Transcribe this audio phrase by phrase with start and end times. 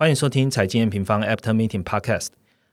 [0.00, 2.28] 欢迎收听财经平方 After Meeting Podcast。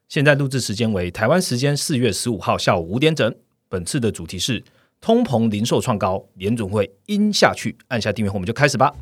[0.08, 3.34] 现在录制时间为台湾时间四月十五号下午五点整。
[3.68, 4.64] 本次的主题是
[5.02, 7.76] 通膨零售创高，联总会阴下去。
[7.88, 8.94] 按下订阅后，我们就开始吧。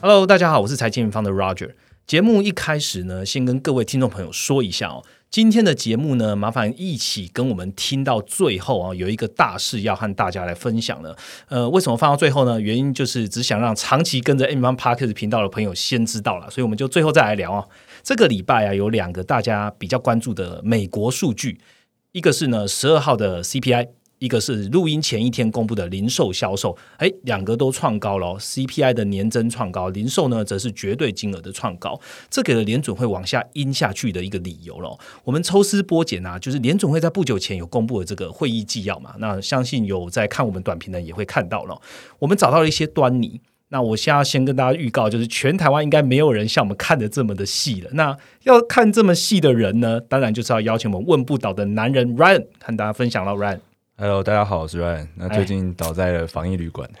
[0.00, 1.74] Hello，大家好，我是财经平方的 Roger。
[2.04, 5.04] 节目一开始呢，先跟各位听众朋友说一下哦。
[5.28, 11.14] 今天的节目呢，麻烦一起跟我们听到最后啊，有一个大事要和大家来分享了。
[11.48, 12.58] 呃，为什么放到最后呢？
[12.58, 17.66] 原因就是只想让长期跟着 M One Parkers 频道的朋友先知道了，所以我们就最后再来聊啊。
[18.02, 21.60] 这个礼拜啊，有两个大家比较关注的美国数据，
[22.12, 23.88] 一个是呢十二号的 CPI。
[24.18, 34.98] 一个是录音前一天公布的零售销售，哎，两个都创高了哦，CPI 的年增创高，零售呢则是绝对金额的创高，这给了联准会往下阴下去的一个理由了。
[35.24, 41.80] 我们抽丝剥茧啊，就是联准会在不久前有公布了这个会议纪要嘛，那相信有在看我们短评的也会看到了，
[42.18, 43.40] 我们找到了一些端倪。
[43.68, 47.90] 那我现在先跟大家预告，就是全台湾应该没有人像我们看的这么的细了。
[47.94, 53.58] 那要看这么细的人呢，当然就是要邀请我们问不倒的男人 Ryan 和大家分享了 Ryan。
[53.98, 55.06] Hello，大家好，我是 Ryan。
[55.14, 56.86] 那最近倒在了防疫旅馆。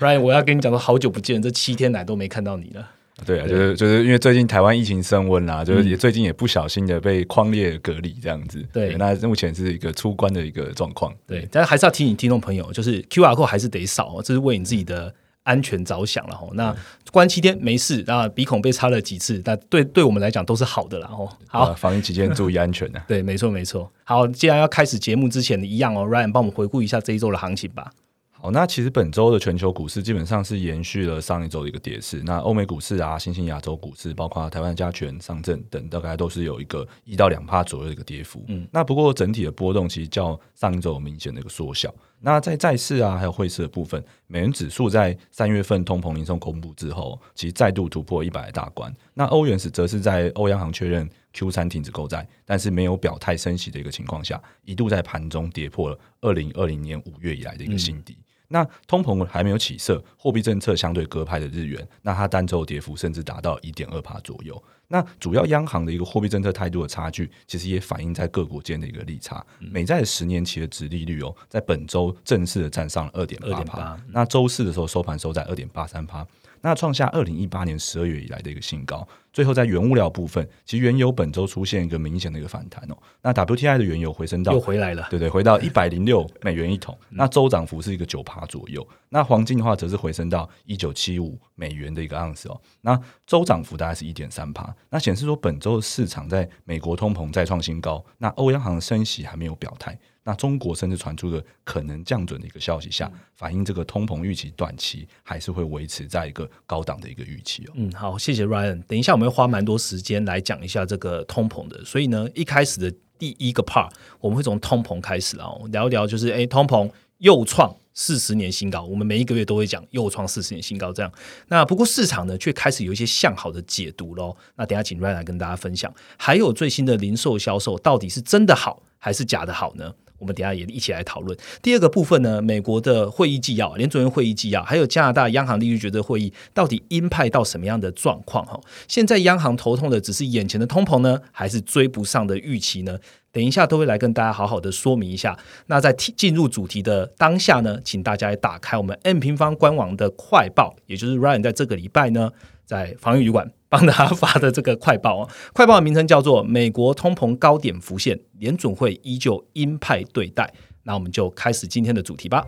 [0.00, 2.88] Ryan，我要跟你讲说，好久不见，这七天来都没看到你了。
[3.26, 8.66] 对啊，就是就是因为最近台湾疫情升温啦，就是也最近也不小心的被框列隔离这样子。
[8.72, 11.12] 对，那目前是一个出关的一个状况。
[11.26, 15.14] 对，但还是要提醒听众朋友，就是 QR code 还是得扫，这是为你自己的。
[15.44, 16.74] 安全着想了哈，那
[17.12, 21.28] 关七天没事，那鼻孔被插了几次，那对对我们来讲都是好的啦哦。
[21.46, 23.00] 好，防疫期间注意安全呢。
[23.06, 23.90] 对，没错没错。
[24.04, 27.92] 好，既然要开始节目之前的一样哦，Ryan 帮我们回顾一下这一周的行情吧。
[28.32, 32.22] 好，那其实本周的全球股市基本上是延续了上一周的一个跌势。
[32.24, 38.44] 那欧美股市啊，新兴亚洲股市，包括台湾加权、上证等，大概都是有一个一到两帕左右的一个跌幅。
[38.48, 41.94] 嗯，那不过整体的波动其实较上一周有明显的一个缩小。
[42.24, 48.90] 那在债市啊，还有汇市的部分，美元指数在三月份通膨零售公布之后，其实再度突破一百大关。
[49.12, 58.16] 那欧元是则是在欧央行确认 Q 三停止购债，但是没有表态升息的一个情况下，一度在盘中跌破了二零二零年五月以来的一个新低。
[58.48, 64.62] 那通膨还没有起色，货币政策相对鸽派的日元，那它单周跌幅甚至达到一点二帕左右。
[64.88, 69.44] 那主要央行的一个货币政策态度的差距，其实也反映在各国间的一个利差。
[69.58, 76.24] 美债十年期的值利率哦，在本周正式的站上了二点八帕，那周四的时候收盘收在二点八三帕。
[76.60, 79.06] 那创下二零一八年十二月以来的一个新高。
[79.34, 82.96] 最后在原物料部分，其实原油本周出现一个明显的一个反弹哦。
[83.20, 86.96] 那 WTI 的原油回升到又回来了，对对，回到 一百零六美元一桶。
[87.10, 88.86] 那周涨幅是一个九趴左右。
[89.08, 92.60] 那黄金的话，则是回升到一九七五美元的一个盎司哦。
[92.80, 94.72] 那周涨幅大概是一点三趴。
[94.88, 99.98] 那显示说本周的市场在美国通膨再创新高，那欧央行升息还没有表态。
[100.26, 107.72] 那中国甚至传出了可能降准的一个消息下，反映这个通膨预期短期还是会维持在一个高档的一个预期哦。
[107.74, 108.82] 嗯，好，谢谢 Ryan。
[108.84, 113.88] 等一下我们会花蛮多时间来讲一下这个通膨的，所以呢，一开始的第一个 part
[114.20, 121.10] 我们会从通膨开始哦，聊一聊就是哎，通膨又创四十年新高，我们每一个月都会讲又创四十年新高这样。
[121.48, 124.36] 那不过市场呢却开始有一些向好的解读喽。
[124.56, 129.94] 那等下请 Ryan 来跟大家分享，还有最新的零售销售到底是真的好还是假的好呢？
[130.24, 138.42] 我们等下也一起来讨论第二个部分呢，美国的会议纪要、联准会会议纪要，还有加拿大央行利率决策会议，到底鹰派到什么样的状况？
[138.46, 138.58] 哈，
[138.88, 142.98] 现在央行头痛的只是眼前的通膨呢，还是追不上的预期呢？
[143.30, 145.38] 等一下都会来跟大家好好的说明一下。
[145.66, 152.30] 那在进入主题的当下呢，请大家打开我们 N 平方官网的快报，也就是 Ryan 在这个礼拜呢，
[152.64, 153.50] 在防御旅馆。
[153.74, 160.48] 帮他发的这个快报哦， 快报的名称叫做“美国通膨高点浮现，联准会依旧鹰派对待”。
[160.84, 162.44] 那我们就开始今天的主题吧。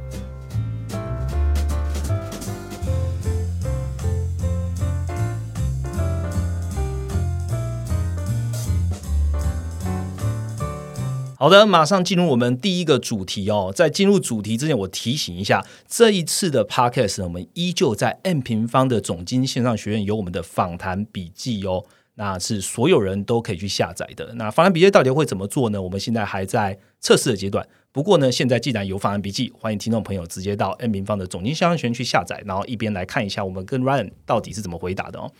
[11.38, 13.70] 好的，马上进入我们第一个主题哦。
[13.74, 21.84] 在进入主题之前，我提醒一下，这一次的 podcast 我们依旧在 M 平方的总经线上学院有我们的访谈笔记哦，
[22.14, 24.32] 那是所有人都可以去下载的。
[24.36, 25.82] 那访谈笔记到底会怎么做呢？
[25.82, 27.68] 我们现在还在测试的阶段。
[27.92, 35.30] 不过呢，现在既然有访谈笔记，欢迎听众朋友直接到 M 平方的总经线上学院去下载，然后一边来看一下我们跟 Ryan 到底是怎么回答的哦。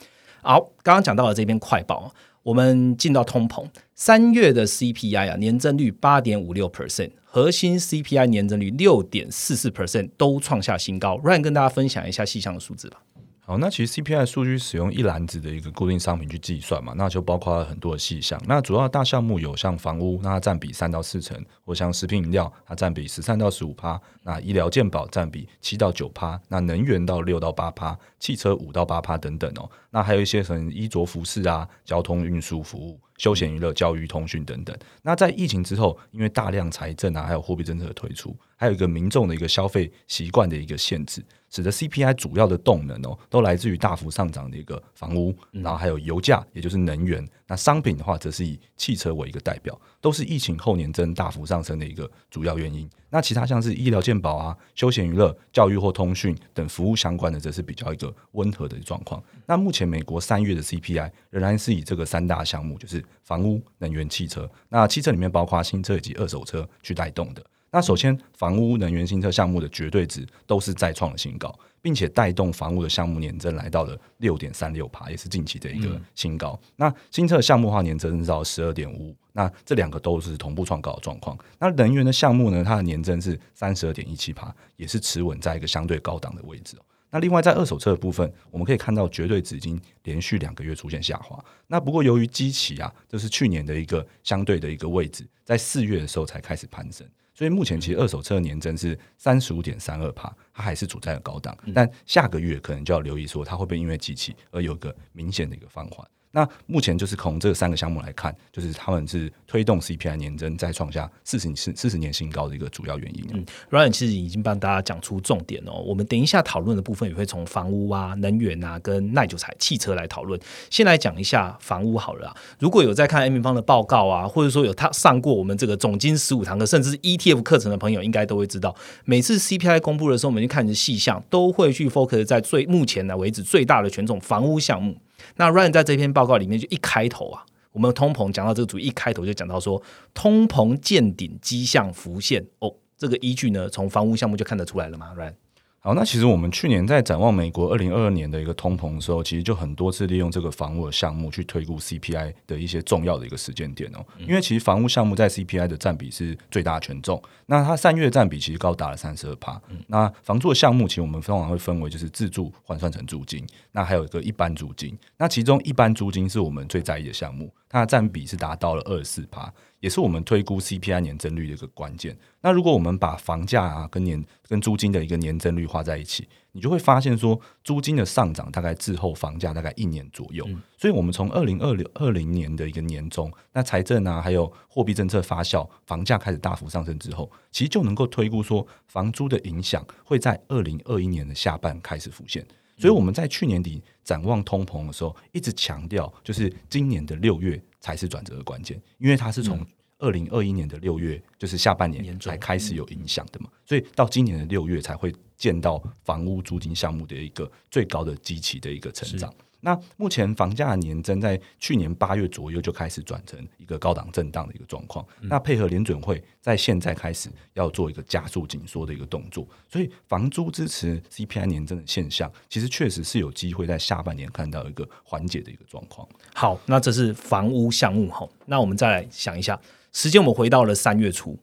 [0.42, 2.12] 好，刚刚讲到了这篇快报。
[2.46, 3.66] 我们进到通膨，
[3.96, 11.18] 三月的 CPI 啊，年增率八点五六 percent，核心 CPI 年增率六点四四 percent，都创下新高。
[11.24, 13.02] Ryan 跟大家分享一下细项的数字吧。
[13.40, 18.40] 好，那其实 CPI 数据使用一篮子的一个固定商品去计算嘛，那就包括了很多的细项。
[18.44, 29.70] 那主要大项目有像房屋，那它占比三到四成；或像食品饮料，它占比十三到十五趴；那医疗健保占比七到九趴；那能源到六到八趴；汽车五到八趴等等哦。
[29.96, 33.00] 那还有一些可能衣着服饰啊、交通运输服务。
[33.16, 34.76] 休闲娱乐、教育、通讯等等。
[35.00, 47.26] 那在疫情之后，因为大量财政啊，还有货币政策的推出，还有一个民众的一个消费习惯的一个限制，使得 CPI 主要的动能哦，都来自于大幅上涨的一个房屋，然后还有油价，也就是能源。
[47.48, 52.88] 那商品的话，则是以汽车为一个代表，都是疫情后年增大幅上升的一个主要原因。
[53.08, 59.22] 那其他像是医疗健保啊、休闲娱乐、教育或通讯等服务相关的，则是比较一个温和的状况。
[59.46, 64.50] 那目前美国三月的 CPI 仍然是以这个三大项目，就是房屋、能源、汽车。
[64.68, 67.44] 那汽车里面包括新车以及二手车去带动的。
[67.70, 71.54] 那首先，房屋、能源、新车项目的绝对值都是再创了新高。
[71.86, 76.58] 并且带动房屋的项目年增来到了六点三六帕，也是近期的一个新高。
[76.74, 81.38] 那新车项目化年增到十二点五，那这两个都是同步创高的状况。
[81.60, 86.76] 那能源的项目呢，它的年增是三十二点一七帕，也是持稳在一个相对高档的位置。
[87.08, 91.38] 那另外在二手车的部分，我们可以看到绝对值已经连续两个月出现下滑。
[91.68, 97.06] 那不过由于基期啊，这是去年的一个相对的一个位置，在四月的时候才开始攀升。
[97.36, 106.08] 所以目前其实二手车的年增是三十五点三二帕，它还是处在高档，但下个月可能就要留意说它会不会因为机器而有个明显的一个放缓。
[106.36, 113.24] 那目前就是从这三个项目来看，就是他们是推动 CPI 年增再创下四十四四十年新高的一个主要原因。
[113.32, 115.72] 嗯，Ryan 其实已经帮大家讲出重点哦。
[115.72, 120.38] 我们等一下讨论的部分也会从房屋啊、能源啊跟耐久材、汽车来讨论。
[120.68, 122.28] 先来讲一下房屋好了。
[122.28, 134.94] 啊如果有在看 M 平方的报告啊，或者说有他上过我们这个总金十五堂课，甚至是 ETF 课程的朋友，应该都会知道，每次 CPI 公布的时候，我们去看的细项都会去 focus 在最目前呢为止最大的权重房屋项目。
[135.34, 139.82] 那 Ryan 在这篇报告里面就一开头啊，我们通膨讲到这个主一开头就讲到说，
[140.14, 145.34] 通膨见顶迹象浮现哦，这个依据呢，从房屋项目就看得出来了嘛？Ryan？
[145.78, 154.04] 好，那其实我们去年在展望美国二零二二年的一个通膨的时候，其实就很多次利用这个房屋的项目去推估 CPI 的一些重要的一个时间点哦。
[154.18, 159.62] 因为其实房屋项目在 CPI 的占比是最大权重，那它三月占比其实高达了三十二趴。
[159.86, 163.46] 那房租的项目其实我们通常会分为就是自住换算成租金，
[163.76, 164.98] 那还有一个一般租金。
[165.18, 169.52] 那其中一般租金是我们最在意的项目，它的占比是达到了二十四趴。
[169.80, 172.16] 也是我们推估 CPI 年增率的一个关键。
[172.40, 180.48] 那如果我们把房价啊跟年跟租金的一个年增率画在一起，你就会发现说，租金的上涨大概滞后房价大概一年左右。
[180.78, 192.44] 所以，我们从二零二零二零年的一个年中，那财政啊还有货币政策发酵，房价开始大幅上升之后，其实就能够推估说，房租的影响会在二零二一年的下半开始浮现。
[192.76, 199.66] 所以我们在去年底展望通膨的时候，一直强调，就是今年的六月才是转折的关键，因为它是从
[199.98, 209.32] 二零二一年的六月，就是下半年才开始有影响的嘛，所以到今年的六月才会见到房屋租金项目的一个最高的基期的一个成长。
[209.66, 215.04] 那目前房价年增在去年八月左右就开始转成一个高档震荡的一个状况。
[215.22, 226.06] 那配合联准会在现在开始要做一个加速紧缩的一个动作，所以房租支持 CPI 年增的现象，其实确实是有机会在下半年看到一个缓解的一个状况。
[226.32, 229.60] 好，那这是房屋项目哈，那我们再来想一下，
[229.90, 231.36] 时间我们回到了三月初。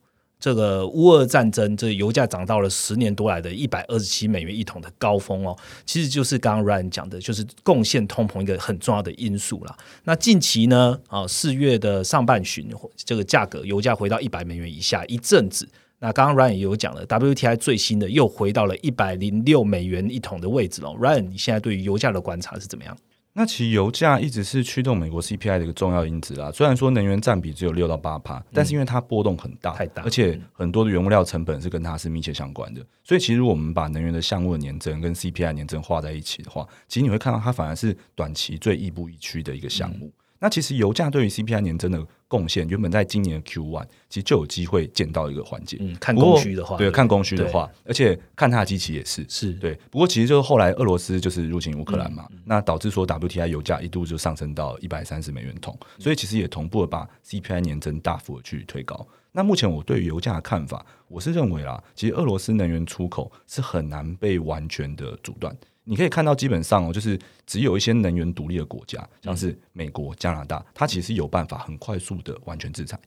[0.44, 9.74] 这个乌俄战争，这油价涨到了十年多来的一百二十七美元一桶的高峰哦，其实就是刚刚 Ryan 讲的，就是贡献通膨一个很重要的因素了。
[10.04, 12.70] 那近期呢，啊四月的上半旬，
[13.06, 15.66] 这个价格油价回到一百美元以下一阵子。
[16.00, 20.90] 那刚刚 Ryan 也有讲了，WTI 最新的又回到了一百零六美元一桶的位置了。
[20.90, 22.94] Ryan，你现在对于油价的观察是怎么样？
[23.36, 26.52] 那其实油价一直是驱动美国 CPI 的一个重要因子啦。
[26.52, 32.86] 虽然说能源占比只有六到八趴，但是因为它波动很大，太大，而且很多的原物料成本是跟它是密切相关的。
[33.04, 40.12] 所以其实我们把能源的项目的年增跟 CPI 年增画在一起的话，其实你会看到它反而是短期最亦步亦趋的一个项目。
[40.44, 45.78] 那其实油价对于 CPI 年增的贡献，原本在今年的 Q one 其实就有机会见到一个环节。
[45.80, 49.74] 嗯，看供需的话，对，看供需的话，而且看它的机器也是是对。
[49.90, 59.08] 不过其实就是后来俄罗斯就是入侵乌克兰嘛，那导致说 WTI 油价一度就上升到一百三十美元桶，所以其实也同步的把 CPI 年增大幅的去推高。
[59.32, 65.56] 那目前我对于油价的看法，我是认为啦，其实俄罗斯能源出口是很难被完全的阻断。
[65.86, 73.00] 你可以看到，基本上哦，就是只有一些能源独立的国家，像是美国、加拿大，它其实有办法很快速的完全制裁。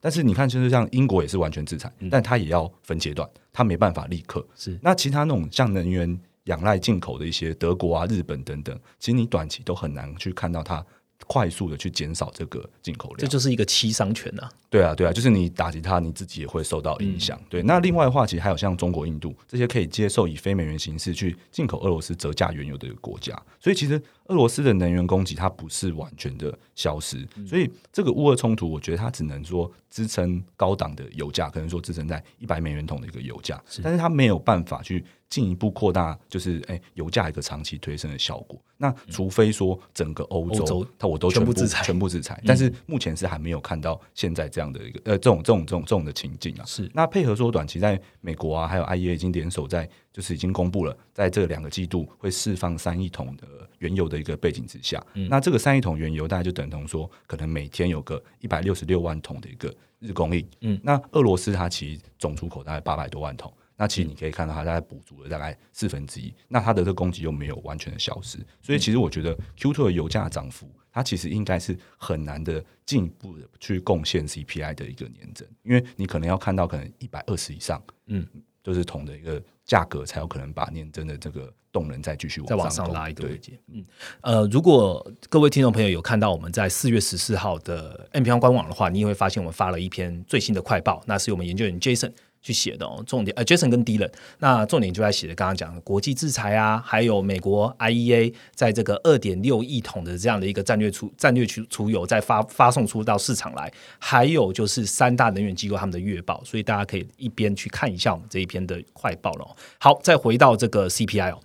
[0.00, 4.46] 但是你看，就是像英国也是完全制裁，但它也要分阶段，它没办法立刻。
[4.54, 10.84] 是那其他那种像能源仰赖进口的一些德国啊、日本等等，其实你短期都很难去看到它
[11.26, 13.18] 快速的去减少这个进口量。
[13.18, 14.48] 这就是一个七伤拳啊！
[14.70, 17.40] 对啊，对啊，就是你打击它，你自己也会受到影响。
[17.48, 27.24] 对，那另外的话，其实还有像中国、印度这些可以接受以非美元形式去进口俄罗斯折价原油的国家，所以其实俄罗斯的能源供给它不是完全的消失。
[27.46, 35.04] 所以这个乌俄冲突，我觉得它只能说支撑高档的油价，可能说支撑在一百美元桶的一个油价，但是它没有办法去
[35.34, 38.60] 进一步扩大，就是哎油价一个长期推升的效果。
[38.76, 44.74] 那除非说整个欧洲它我都全部制裁，全部制裁，但是目前是还没有看到现在这样。
[44.74, 46.90] 的一个呃，这种这种这种这种的情境啊，是。
[46.92, 53.46] 那配合说短期在美国啊，还有 IEA 已经联手在，就是已经公布了，在这两个季度会释放三亿桶的
[53.78, 60.44] 原油的一个背景之下，那这个三亿桶原油大概就等同说，可能每天有个一百六十六万桶的一个日供应。
[60.62, 70.70] 嗯，那俄罗斯它其实总出口大概八百多万桶，那其实你可以看到它大概补足了大概四分之一，那它的这个供给又没有完全的消失，所以其实我觉得 Q two 的油价涨幅。
[70.96, 78.24] 它其实应该是很难的进一步的去贡献 CPI 的一个年增，因为你可能要看到可能一百二十以上，嗯，
[78.62, 83.58] 就是铜的一个价格才有可能把年增的这个动能再继续再往上拉一个位阶。
[83.72, 83.84] 嗯，
[84.20, 92.12] 呃，如果各位听众朋友有看到我们在四月十四号的 M 方官网的话，你也会发现我们发了一篇最新的快报，那是我们研究员 Jason。
[92.44, 109.56] 去写的哦，重点呃，Jason 跟 Dylan，那重点就在写的刚刚讲的国际制裁啊，还有美国 IEA 在这个二点六亿桶的这样的一个战略储战略储储油在发发送出到市场来，还有就是三大能源机构他们的月报，所以大家可以一边去看一下我们这一篇的快报了。
[109.78, 111.38] 好，再回到这个 CPI 哦。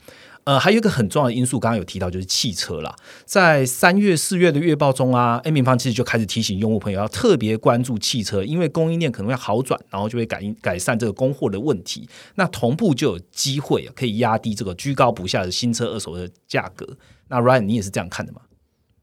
[0.49, 2.95] 呃，还有一个很重要的因素，刚刚有提到就是汽车啦。
[3.23, 12.09] 在三月、四月的月报中啊，A 平方其实就开始提醒用户朋友要特别关注汽车，因为供应链可能会好转，然后就会改改善这个供货的问题。
[12.33, 16.97] 那同步就有机会可以压低这个居高不下的新车二手的价格。
[17.27, 18.41] 那 Ryan，你也是这样看的吗？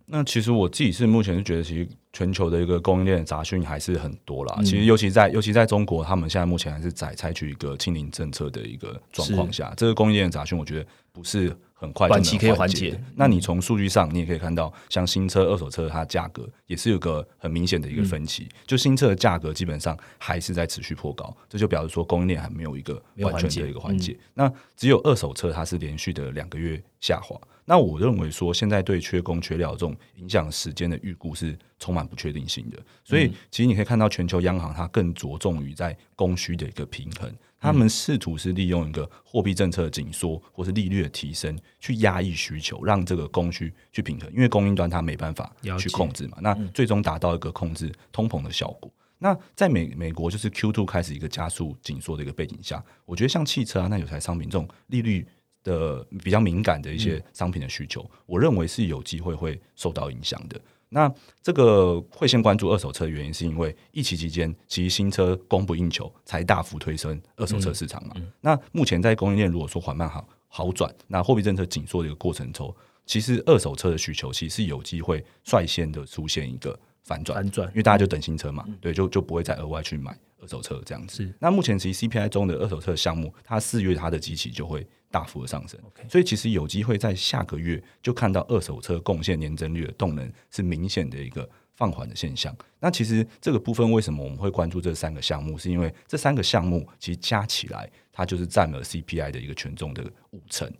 [0.06, 4.58] 那其实我自己是目前是觉得，其实全球的一个供应链杂讯还是很多啦。
[4.64, 10.86] 其实尤其在尤其在中国，他们现在目前还是在采取一个清零政策的一个状况下，这个供应链杂讯，我觉得。
[11.16, 13.02] 不是很快短期可以缓解。
[13.14, 18.46] 那你从数据上，你也可以看到，像新车、二手车，它价格也是有个很明显的一个分歧。
[18.66, 24.14] 就新车的价格基本上还是在持续破高，这就表示说供应链还没有一个完全的一个缓解。
[24.34, 27.34] 那只有二手车，它是连续的两个月下滑。
[27.66, 32.78] 那我认为说，现在对缺工缺料这种影响时间的预估是充满不确定性的。
[33.04, 37.30] 所以，其实你可以看到，全球央行它更着重于在供需的一个平衡。
[37.58, 44.30] 他们试图是利用一个货币政策的紧缩或是利率的提升，去压抑需求，让这个供需去平衡。
[44.32, 48.88] 因为供应端它没办法去控制嘛，那最终达到一个控制通膨的效果。
[49.18, 55.26] 那在美美国就是 Q two 开始一个加速紧缩的一个背景下，我觉得像汽车啊、那有台商品这种利率
[55.66, 60.58] 的比较敏感的一些商品的需求，我认为是有机会会受到影响的。
[60.88, 68.14] 那这个会先关注二手车的原因，是因为疫情期间其实新车供不应求，才大幅推升二手车市场嘛。
[68.40, 72.72] 那目前在供应链如果说缓慢好好转，那货币政策紧缩的一个过程中，
[73.04, 81.28] 其实二手车的需求其实是有机会率先的出现一个反转，反转，因为大家就等新车嘛，对，就就不会再额外去买二手车这样子。
[81.40, 84.86] 那目前其实 CPI 中的二手车项目，它四月它的机器就会。
[85.10, 92.54] 大幅的上升，所以其实有机会在下个月就看到二手车贡献年增率的动能是明显的一个放缓的现象。
[92.80, 95.56] 那其实这个部分为什么我们会关注这三个项目？
[95.56, 100.70] 是因为这三个项目其实加起来，它就是占了 CPI 的一个权重的五成。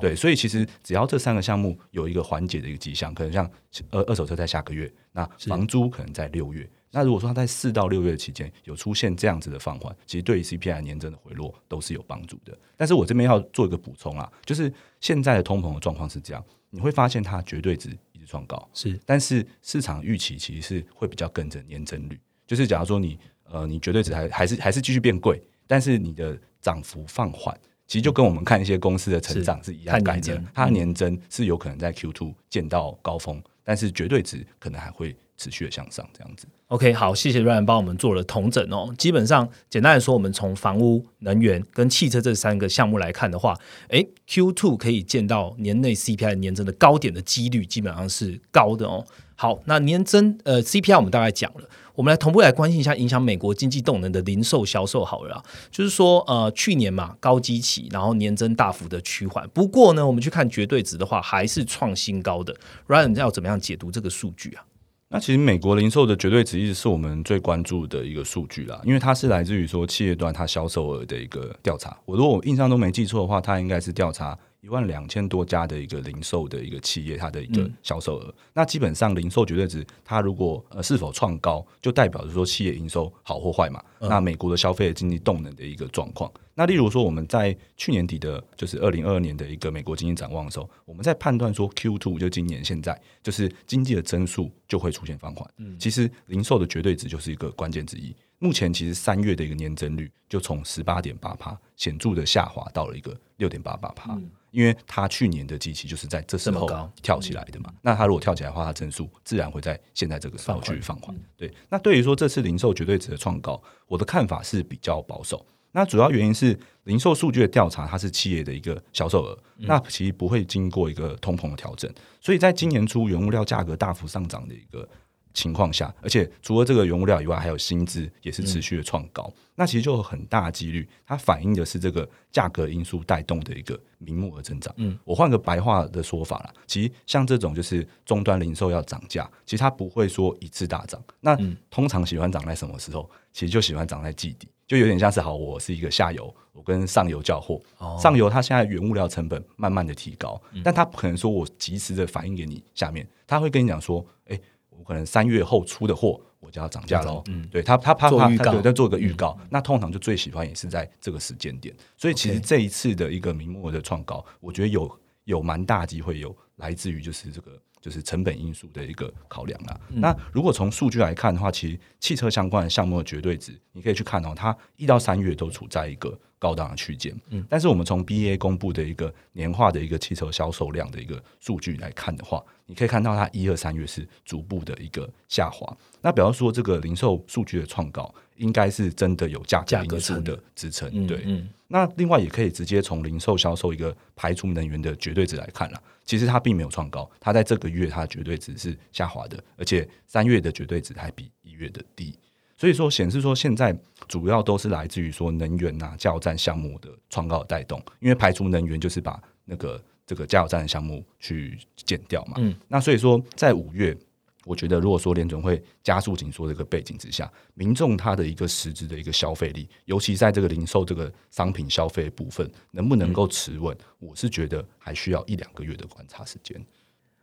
[0.00, 3.50] 对，所以其实只要这三个项目有一个缓解的一个迹象，可能像
[3.90, 6.68] 二二手车在下个月，那房租可能在六月。
[6.94, 12.56] 那如果说它在四到六月期间有出现这样子的放缓，其实对于 CPI 年增的回落都是有帮助的。
[12.76, 14.70] 但是我这边要做一个补充啊，就是
[15.00, 35.16] 现在的通膨的状况是这样，你会发现它绝对值一直创高，是，但是市场预期其实是会比较跟着年增率，就是假如说你呃你绝对值还还是还是继续变贵，但是你的涨幅放缓，其实就跟我们看一些公司的成长是一样概念，它年增是有可能在 Q two 见到高峰，但是绝对值可能还会。
[35.38, 36.46] 持续的向上，这样子。
[36.72, 38.94] OK，好，谢谢 Ryan 帮我们做了同整哦。
[38.96, 43.54] 基本上，简单来说，我们从房屋、能源跟汽车这三个项目来看的话，
[43.90, 49.04] 诶 q two 可以见到年内 CPI 年增的高点的几率基本上是高的哦。
[49.34, 55.44] 好，那年增呃 CPI 我们大概讲了，我们来同步来关心一下影响美国经济动能的零售销售好了。
[55.70, 59.46] 就是说，呃，去年嘛高基期，然后年增大幅的趋缓。
[59.52, 62.56] 不过呢，我们去看绝对值的话，还是创新高的。
[62.88, 64.64] Ryan 要怎么样解读这个数据啊？
[65.12, 71.94] 那其实美国零售的绝对值一直是我们最关注的一个数据啦，因为它是来自于说企业端它销售额的一个调查。
[72.06, 78.32] 我如果我印象都没记错的话，它应该是调查一万两千多家的一个零售的一个企业，它的一个销售额。
[78.54, 83.82] 那基本上零售绝对值，它如果呃是否创高，就代表着说企业营收好或坏嘛。
[83.98, 86.32] 那美国的消费经济动能的一个状况。
[86.54, 95.48] 那例如说，我们在去年底的，就是二零二二年的一个美国经济展望的时候，我们在判断说 Q two 就今年现在就是经济的增速就会出现放缓。
[95.56, 98.14] 嗯，其实零售的绝对值就是一个关键之一。
[98.38, 104.16] 目前其实三月的一个年增率就从十八点八帕显著的下滑到了一个六点八八帕，
[104.52, 107.72] 因为它去年的机器就是在这时候跳起来的嘛。
[107.82, 111.12] 那它如果跳起来的话，它增速自然会在现在这个时候去放缓。
[111.36, 115.44] 对，那对于说这次零售绝对值的创高，我的看法是比较保守。
[115.74, 121.90] 那主要原因是零售数据的调查，它是企业的一个销售额，那其实不会经过一个通膨的调整，
[122.20, 124.86] 所以在今年初原物料价格大幅上涨的一个
[125.34, 134.72] 情况下，而且除了这个原物料以外，还有薪资也是持续的创高，那其实就有很大几率，它反映的是这个价格因素带动的一个名目而增长。
[134.76, 141.36] 嗯，我换个白话的说法啦，其实像这种就是终端零售要涨价，其实它不会说一次大涨，那
[141.70, 143.08] 通常喜欢涨在什么时候？
[143.32, 144.46] 其实就喜欢涨在季底。
[144.68, 147.60] 就有点像是好，我是一个下游，我跟上游交货，
[147.98, 154.40] 上游它现在原物料成本慢慢的提高，但它不可能说我及时的反映给你下面，他会跟你讲说，哎，
[154.82, 167.52] 我可能三月后出的货我就要涨价喽，嗯，对他他怕怕他对在做个预告，那通常就最喜欢也是在这个时间点，所以其实这一次的一个明末的创高，我觉得有有蛮大机会有来自于就是这个。
[167.82, 169.80] 就是成本因素的一个考量啦。
[169.88, 177.14] 那如果从数据来看的话，其实汽车相关的项目的绝对值，你可以去看哦，它一到三月都处在一个高档的区间。
[177.30, 185.76] 嗯，但是我们从 B A 公布的一个年化的一个汽车销售量的一个数据来看的话，你可以看到它一二三月是逐步的一个下滑。
[186.00, 191.06] 那比方说这个零售数据的创高，应该是真的有价格因素的支撑。
[191.06, 191.24] 对，
[191.68, 195.80] 那另外也可以直接从零售销售一个排除能源的绝对值来看了。
[196.04, 202.18] 其实它并没有创高，它在这个月它的绝对值是下滑的，而且三月的绝对值还比一月的低，
[202.62, 203.76] 所以说显示说现在
[204.06, 213.98] 主要都是来自于说能源呐加油站项目的创造带动，因为排除能源就是把那个这个加油站的项目去减掉嘛，嗯，那所以说在五月。
[214.44, 226.60] 我觉得，如果说联准会加速紧缩这个背景之下，民众他的一个实质的一个消费力，尤其在这个零售这个商品消费部分，能不能够持稳，我是觉得还需要一两个月的观察时间。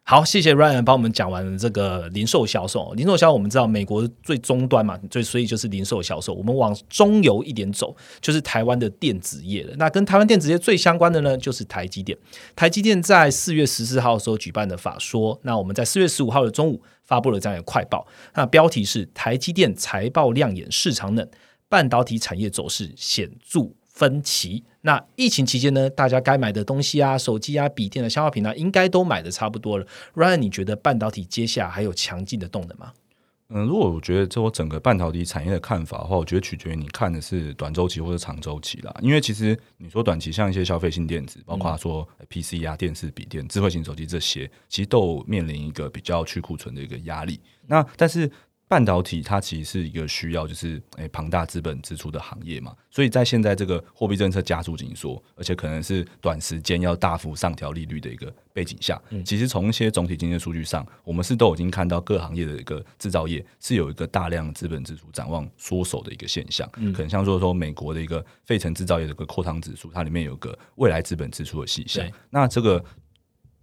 [0.10, 2.91] 好，谢谢 Ryan 帮我们讲完了这个零售销售。
[2.95, 6.34] 零售销售我们知道，美国最终端嘛，最所以就是零售销售。
[6.34, 9.76] 我们往中游一点走，就是台湾的电子业了。
[9.78, 12.17] 那跟台湾电子业最相关的呢，就是台积电。
[12.56, 18.08] 台积电在四月十四号的时候举办的法说，那我们在四月十五号的中午发布了这样一个快报。
[18.34, 21.30] 那标题是台积电财报亮眼，市场冷，
[21.67, 23.69] 半导体产业走势显著。
[23.93, 24.63] 分歧。
[24.82, 29.86] 那疫情期间呢，大家该买的东西啊，手机啊、笔电的消耗品啊，应该都买的差不多了。
[30.15, 32.94] Ryan，你觉得半导体接下还有强劲的动能吗？
[33.50, 38.96] 嗯，如果我觉得这我整个半导体产业的看法的话，我觉得取决于你看的是短周期或者长周期啦。
[39.02, 47.39] 因为其实你说短期像一些消费性电子，包括说 PC 啊、电视、笔电、智慧型手机这些，其实都面临一个比较去库存的一个压力。
[47.68, 48.32] 那但是。
[48.69, 72.86] 半导体它其实是一个需要就是诶庞大资本支出的行业嘛，所以在现在这个货币政策加速紧缩，而且可能是短时间要大幅上调利率的一个背景下，其实从一些总体经济数据上，我们是都已经看到各行业的一个制造业是有一个大量资本支出展望缩手的一个现象，可能像说说美国的一个费城制造业的一个扩张指数，它里面有个未来资本支出的细项，那这个。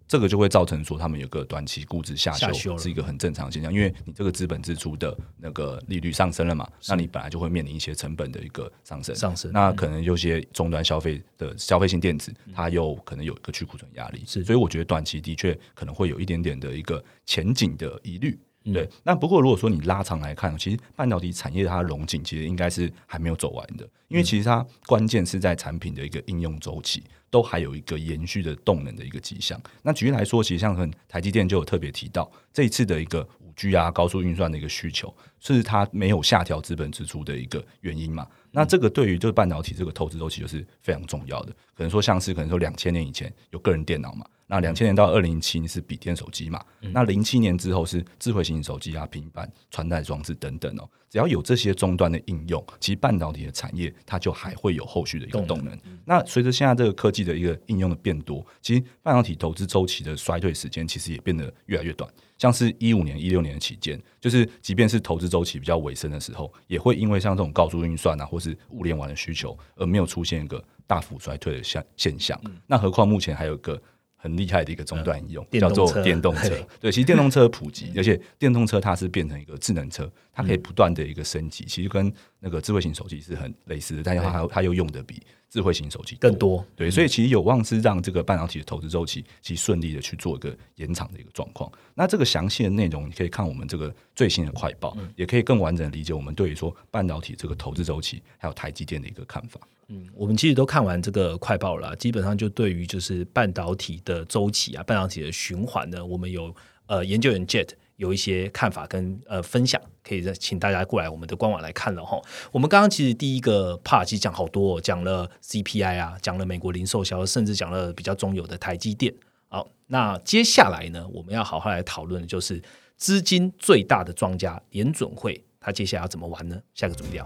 [0.09, 18.39] 这个就会造成说，他们有个短期估值下修是一个很正常现象，因为你这个资本支出的那个利率上升了嘛，那你本来就会面临一些成本的一个上升，上升，那可能有些终端消费的消费性电子，它又可能有一个去库存压力，是，所以我觉得短期的确可能会有一点点的一个前景的疑虑。
[18.73, 29.61] 对，那不过如果说你拉长来看，其实半导体产业它的龙井其实应该是还没有走完的，因为其实它关键是在产品的一个应用周期都还有一个延续的动能的一个迹象。
[29.83, 38.27] 那举例来说，其实像很台积电就有特别提到这一次的一个五 G 啊高速运算的一个需求，是它没有下调资本支出的一个原因嘛？
[38.51, 41.53] 那这个对于就是半导体这个投资周期就是非常重要的。
[41.75, 44.27] 可能说像是可能说两千年以前有个人电脑嘛。
[44.49, 46.65] 那两千年到二零零七年是笔电手机嘛？
[46.93, 50.89] 那零七年之后是智慧型手机啊、平板、穿戴装置等等哦。
[51.11, 55.77] 只要有这些终端的应用，其实半导体的产业它就还会有后续的一个动能。
[56.05, 62.09] 那随着现在这个科技的一个应用的变多，其实半导体投资周期的衰退时间其实也变得越来越短。
[62.39, 72.39] 像是一五年、一六年的期间，就是即便是投资周期比较尾声的时候，也会因为像这种高速运算啊，或是物联网的需求，而没有出现一个大幅衰退的现现象。
[72.67, 73.83] 那何况目前还有一个。
[74.17, 76.49] 很厉害的一个终端应用，叫做电动车。
[76.81, 81.65] 对，其实电动车普及，而且电动车它是变成一个智能车，它可以不断的一个升级。
[81.65, 86.65] 其实跟那个智慧型手机是很类似的，但是它它又用的比智慧型手机更多。
[86.75, 91.71] 对，所以其实有望是让这个半导体的投资周期其实顺利的去做一个延长的一个状况。
[91.95, 99.61] 那这个详细的内容，你可以看我们这个最新的快报，也可以更完整的理解我们对于说半导体这个投资周期还有台积电的一个看法。
[99.89, 106.55] 嗯，我们其实都看完这个快报了，基本上就对于就是半导体的周期啊，半导体的循环呢，我们有
[106.87, 112.21] 呃研究员 Jet 有一些看法跟呃分享，可以再请大家过来我们的官网来看了哈。
[112.51, 119.15] 我们刚刚其实第一个 part 其实讲好多，讲了 CPI 啊，讲了美国零售销，甚至讲了比较中有的台积电。
[119.49, 122.61] 好，那接下来呢，我们要好好来讨论的就是
[122.97, 126.61] 资金最大的庄家联准会，它接下来要怎么玩呢？
[126.75, 127.25] 下个主调。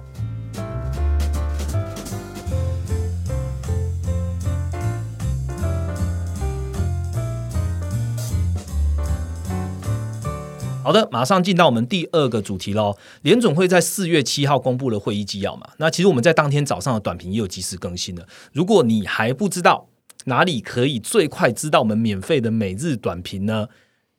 [10.82, 12.96] 好的，马上进到我们第二个主题喽。
[13.22, 15.68] 联总会在四月七号公布了会议纪要嘛？
[15.76, 18.26] 那其实我们在当天早上的短评也有及时更新了。
[18.52, 19.88] 如果你还不知道
[20.24, 23.68] 哪里可以最快知道我们免费的每日短评呢？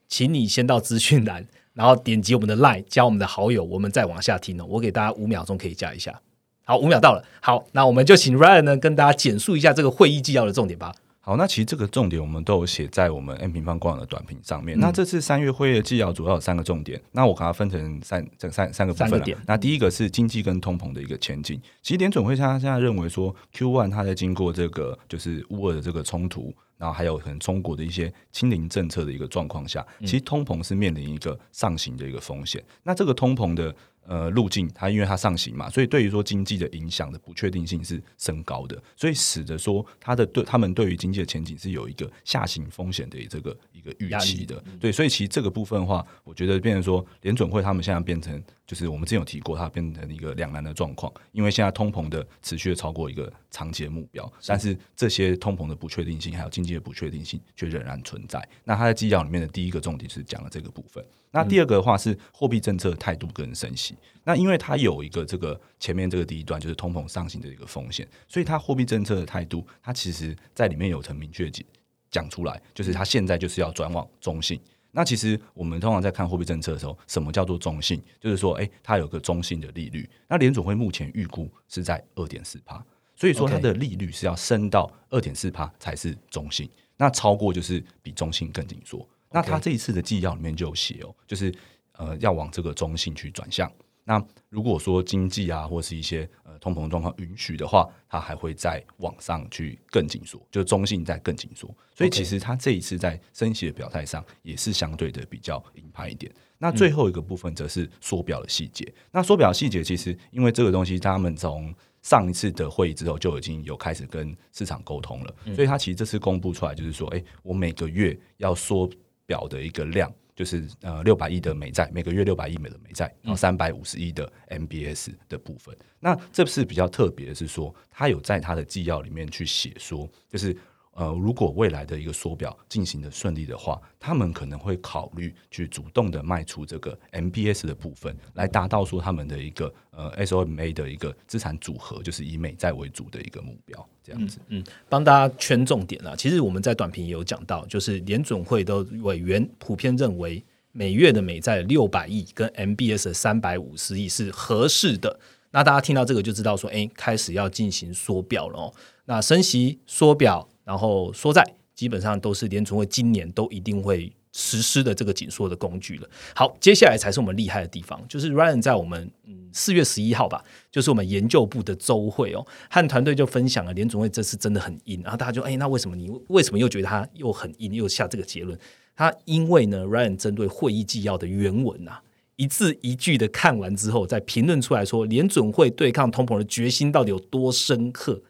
[0.07, 4.65] 请你先到资讯栏， 然后点击我们的 Line 加我们的好友，我们再往下听哦。
[4.67, 6.21] 我给大家五秒钟可以加一下。
[6.63, 7.23] 好，五秒到了。
[7.41, 10.93] 好，那我们就请 Ryan 呢跟大家简述一下这个会议纪要的重点吧。
[11.23, 14.79] 好，那其实这个重点我们都有写在我们 N 平方官网的短评上面。
[14.79, 19.21] 那这次三月会议的纪要主要有三个重点，那我把它分成三这三三个部分。
[19.45, 21.61] 那第一个是经济跟通膨的一个前景。
[21.83, 32.63] 其实联准会他现在认为说，Q one 它在经过这个就是乌尔的这个冲突，然后还有可能中国的一些清零政策的一个状况下，其实通膨是面临一个上行的一个风险。
[32.81, 33.73] 那这个通膨的。
[34.03, 44.61] 呃，路径它因为它上行嘛，所以对于说经济的影响的不确定性是升高的，所以使得说它的对他们对于经济的前景是有一个下行风险的这个一个预期的。
[44.79, 58.45] 对，所以其实这个部分的话，我觉得变成说联准会他们现在变成就是我们之前有提过，它变成一个两难的状况，因为现在通膨的持续的超过一个长期的目标，但是这些通膨的不确定性还有经济的不确定性却仍然存在。
[58.63, 61.05] 那它在纪要里面的第一个重点是讲了这个部分。
[61.31, 63.95] 那第二个的话是货币政策态度跟升息。
[64.23, 71.65] 那因为它有一个这个前面这个第一段就是通膨上行的一个风险，所以它货币政策的态度，它其实在里面有层明确讲
[72.11, 74.59] 讲出来，就是它现在就是要转往中性。
[74.91, 78.01] 那其实我们通常在看货币政策的时候，什么叫做中性？
[78.19, 80.07] 就是说，哎，它有个中性的利率。
[80.27, 82.83] 那联总会目前预估是在二点四帕，
[83.15, 86.69] 所以说它的利率是要升到二点四帕才是中性。
[86.97, 89.07] 那超过就是比中性更紧缩。
[89.31, 91.53] 那他这一次的纪要里面就有写哦，就是
[91.93, 93.71] 呃要往这个中性去转向。
[94.03, 101.73] 那如果说经济啊或是一些呃通膨状况允许的话，它还会再往上去更紧缩，就中性再更紧缩。
[101.95, 106.33] 所以其实它这一次在升息的表态上也是相对的比较鹰派一点。
[106.57, 108.91] 那最后一个部分则是缩表的细节。
[109.11, 118.89] 那缩表细节其实因为这个东西，他们从上一次的会议之后就已经有开始跟市场沟通了，所以他其实这次公布出来就是说，哎，我每个月要缩。
[119.31, 125.73] 表的一个量就是呃六百亿的美债，每个月六百亿美的美债，然后三百五十亿的 MBS 的部分。
[125.99, 130.55] 那这是比较特别的是说，他有在他的纪要里面去写说，就是。
[130.93, 144.39] 呃，如果未来的一个缩表进行的顺利的话，他们可能会考虑去主动的卖出这个 MBS 的部分，来达到说他们的一个呃 SOMA 的一个资产组合，就是以美债为主的一个目标，这样子。
[144.49, 146.13] 嗯，帮大家圈重点了。
[146.17, 155.17] 其实我们在短评也有讲到，就是联准会的委员普遍认为，每月的美债六百亿跟 MBS 三百五十亿是合适的。
[155.51, 158.73] 那大家听到这个就知道说，哎，开始要进行缩表了哦。
[159.05, 160.49] 那升息缩表。
[160.63, 161.43] 然后缩债
[161.75, 166.09] 基本上都是联储会今年都一定会实施的这个紧缩的工具了。
[166.35, 178.57] 好，接下来才是我们厉害的地方，就是 Ryan 在我们嗯四月十一号吧，就是我们研究部的周会哦，和团队就分享了联储会这次真的很硬，然后大家就哎，那为什么你为什么又觉得他又很硬，又下这个结论？
[178.95, 182.01] 他因为呢，Ryan 针对会议纪要的原文啊，
[182.35, 188.21] 一字一句的看完之后，再评论出来说，联准会对抗通膨的决心到底有多深刻。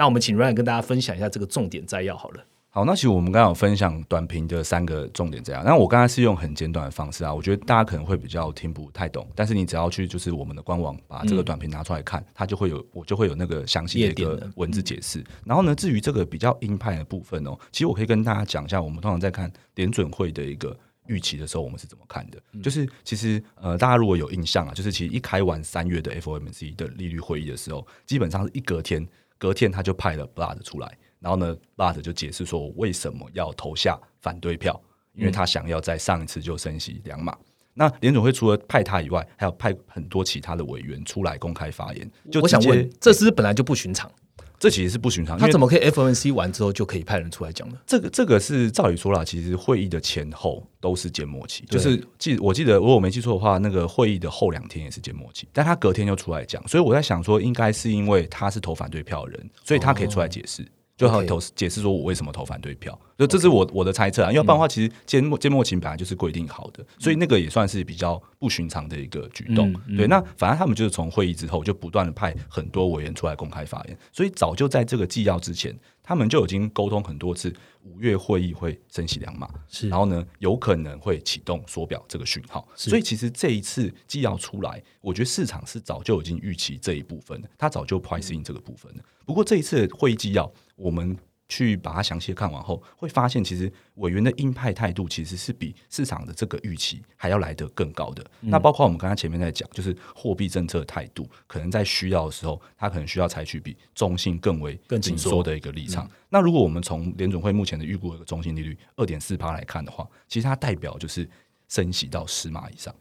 [0.00, 2.42] 那我们请 Ryan 跟大家分享一下这个重点摘要好了。
[2.70, 5.62] 好，那其实我们刚刚有分享短评的三个重点摘要。
[5.62, 9.28] 那我刚才是用很简短的方式啊，我觉得大家可能会比较听不太懂。
[9.34, 15.22] 但是你只要去就是我们的官网把这个短评拿出来看，它就会有我就会有那个详细的一个文字解释。
[15.44, 20.74] 然后呢，至于这个比较鹰派的部分哦，其实我可以跟大家讲一下，我们通常在看联准会的一个
[21.08, 22.40] 预期的时候，我们是怎么看的。
[22.62, 29.06] 就是其实呃，大家如果有印象啊，就是其实一开完三月的 FOMC 的利率会议的时候，基本上是一隔天。
[29.40, 34.78] 隔天他就派了 Blood 出来，然后呢，Blood 就解释说为什么要投下反对票，
[35.14, 37.34] 因为他想要在上一次就升息两码。
[37.72, 42.10] 那联总会除了派他以外，还有派很多其他的委员出来公开发言。
[42.30, 44.12] 就我想问，这是本来就不寻常？
[44.60, 47.76] 这其实是不寻常，他怎么可以 FOMC 完之后就可以派人出来讲呢？
[47.86, 60.62] 这个这个是照理说啦，其实会议的前后都是缄默期，就是记我记得如果我没记错的话，那个会议的后两天也是缄默期，但他隔天就出来讲，所以我在想说，应该是因为他是投反对票的人，所以他可以出来解释。
[61.00, 69.70] 就他 OK 投解释说我为什么投反对票，就这是我我的猜测啊，因为不然的话，其实缄默缄默期本来就是规定好的，所以那个也算是比较不寻常的一个举动。
[69.70, 77.50] 嗯嗯对，那反正他们就是从会议之后就不断的派很多委员出来公开发言，所以早就在这个纪要之前，他们就已经沟通很多次，
[77.84, 82.68] 五月会议会升息两码，是然后呢，有可能会启动缩表这个讯号。
[82.76, 89.02] 所以其实这一次纪要出来，我觉得市场是早就已经预期这一部分的，它早就 price in 这个部分了。
[89.24, 91.16] 不过这一次的会议纪要，我们
[91.48, 98.24] 去把它详细看完后，会发现其实委员的鹰派态度其实是比市场的这个预期还要来得更高的。
[98.42, 106.08] 嗯那包括我们刚才前面在讲，就是货币政策的态度，可能在需要的时候，它可能需要采取比中性更为更紧缩的一个立场。
[106.28, 111.28] 那如果我们从联总会目前的预估的一个中性利率二点四趴来看的话，其实它代表就是
[111.68, 112.94] 升息到十码以上。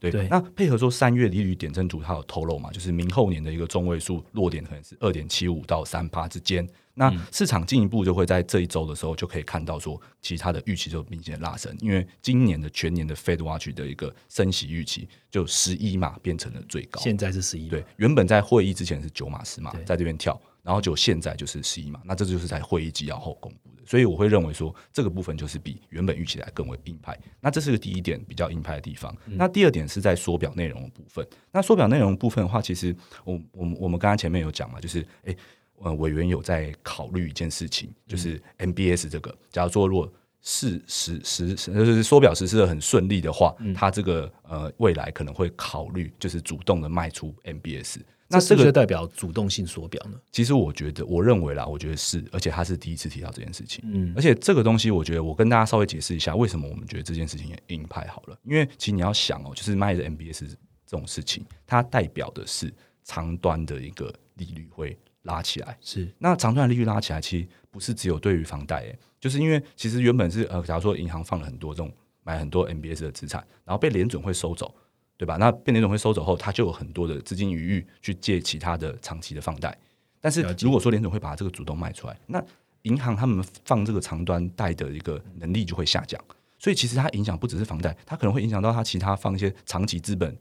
[0.00, 0.26] 对，对。
[0.28, 6.66] 那配合说三月利率点阵图它有透露嘛，就是明后年的一个中位数落点可能是二点七五到三趴之间。
[6.94, 17.00] 那市场进一步就会在这一周的时候就可以看到说，其实它的预期就明显拉升，因为今年的全年的 Fed Watch 的一个升息预期就十一码变成了最高。
[17.00, 27.18] 现在是十一，对，原本在会议之前是九码十码，在这边跳，然后就现在就是十一嘛，那这就是在会议纪要后公布的，所以我会认为说这个部分就是比原本预期来更为硬派。
[27.40, 29.16] 那这是个第一点比较硬派的地方。
[29.26, 31.26] 那第二点是在缩表内容的部分。
[31.52, 32.94] 那缩表内容部分的话，其实
[33.24, 35.36] 我我们我们刚刚前面有讲嘛，就是诶。
[35.82, 48.00] 呃，委员有在考虑一件事情，就是 MBS 这个，假如说如果是实实实就是缩表实施的很顺利的话，它这个呃未来可能会考虑就是主动的卖出 MBS。
[48.30, 50.18] 那那这个这个代表主动性缩表呢？
[50.30, 53.82] 其实我觉得，我认为啦，我觉得是，而且他是第一次提到这件事情。
[53.84, 58.38] 嗯而且这个东西，我觉得我跟大家稍微解释一下，为什么我们觉得这件事情也硬派好了。
[58.44, 60.48] 因为其实你要想哦，就是卖的 MBS
[60.86, 65.76] 这种事情，它代表的是长端的一个利率会拉起来。
[65.80, 74.72] 是那长端的利率拉起来，其实不是只有对于房贷，诶，就是因为其实原本是呃，假如说银行放了很多这种买很多 MBS 的资产，然后被联准会收走，
[75.20, 75.36] 对吧？
[75.36, 79.76] 那被联总会收走后，他就有很多的资金余裕去借其他的长期的放贷。
[80.18, 82.42] 但是如果说联总会把这个主动卖出来，那
[82.84, 86.18] 银行他们放这个长端贷的一个能力就会下降，
[86.58, 90.34] 所以其实它影响不只是房贷，它可能会影响到它其他放一些长期资本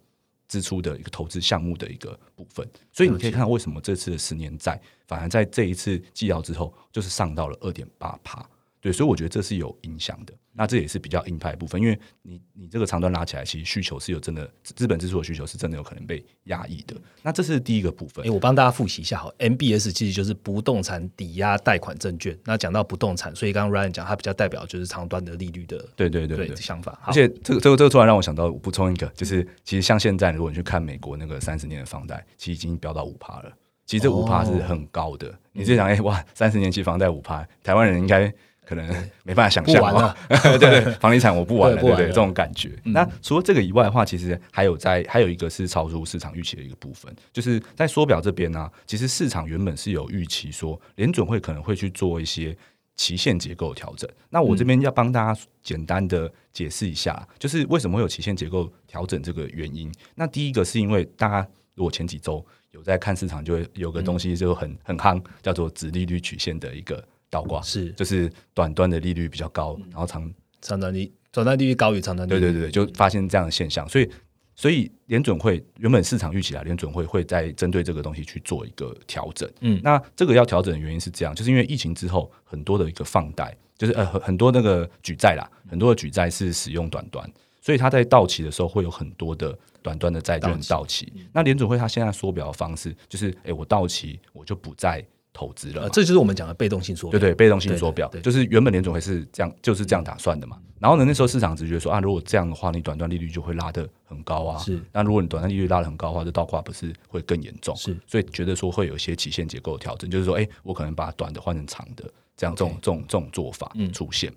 [0.48, 2.66] 支出的一个投资项目的一个部分。
[2.94, 8.42] 所以你可以看到为什么这次的十年债反而在这一次纪要之后，就是上到了二点八趴。
[8.80, 10.34] 对，所以我觉得这是有影响的。
[10.60, 16.94] 那这也是比较硬派的部分，因为你你这个长端拉起来，其实需求是有真的资本支出的需求是真的有可能被压抑的。
[17.24, 18.30] 那这是第一个部分哎、。
[18.30, 22.38] 我帮大家复习一下好，MBS 其实就是不动产抵押贷款证券。
[22.44, 27.00] 那讲到不动产，所以刚刚 Ryan 讲，它比较代表就是长端的利率的对对对想法。
[27.06, 33.54] 而且这个这个这个突然让我想到，我补充一个，就是其实像现在，如果你去看美国那个三十年的房贷，其实已经飙到五趴了。
[33.86, 35.34] 其实这五趴是很高的。
[35.54, 38.32] 你直接想，哎、哇，三十年期房贷五趴，台湾人应该
[38.70, 38.88] 可能
[39.24, 40.16] 没办法想象。
[40.60, 42.06] 对对，房地产我不玩了，对不对？
[42.08, 42.72] 这种感觉。
[42.84, 52.56] 那除了这个以外的话，其实还有在还有一个是超出市场预期的一个部分，就是在缩表这边呢、其实市场原本是有预期说联准会可能会去做一些。
[52.96, 59.90] 期限结构调整，那我这边要帮大家简单的解释一下，就是为什么会有期限结构调整这个原因。
[60.16, 67.92] 那第一个是因为大家如果前几周有在看市场，就会有个东西就很很夯，叫做直利率曲线的一个倒挂，是。
[67.92, 74.10] 就是短端的利率比较高，然后长长端利短端利率高于长端利率，对对对，就发现这样的现象，所以
[74.56, 79.50] 所以联准会原本市场预期啊，联准会会在针对这个东西去做一个调整。
[79.62, 79.80] 嗯。
[79.84, 90.70] 那这个要调整的原因是这样，就是因为疫情之后，很多的一个放贷，就是呃很很多那个举债啦，很多的举债是使用短端，所以它在到期的时候会有很多的短端的债券到期。
[90.70, 91.14] 到期。
[91.32, 95.02] 那联准会它现在缩表的方式就是，哎，我到期我就不再
[95.40, 97.18] 投资了呃，这就是我们讲的被动性缩表。
[97.18, 100.58] 对对，被动性缩表就是原本联总会是这样，就是这样打算的嘛。
[100.80, 104.58] 然后呢，那时候市场直觉说啊，如果这样的话，你短端利率就会拉得很高啊。
[104.58, 104.78] 是。
[104.92, 107.74] 那如果你短端利率拉得很高的话，这倒挂不是会更严重？
[107.78, 107.96] 是。
[108.06, 112.04] 所以觉得说会有一些期限结构的调整，就是说，哎，我可能把短的换成长的，
[112.36, 114.30] 这样这种这种这种做法嗯出现。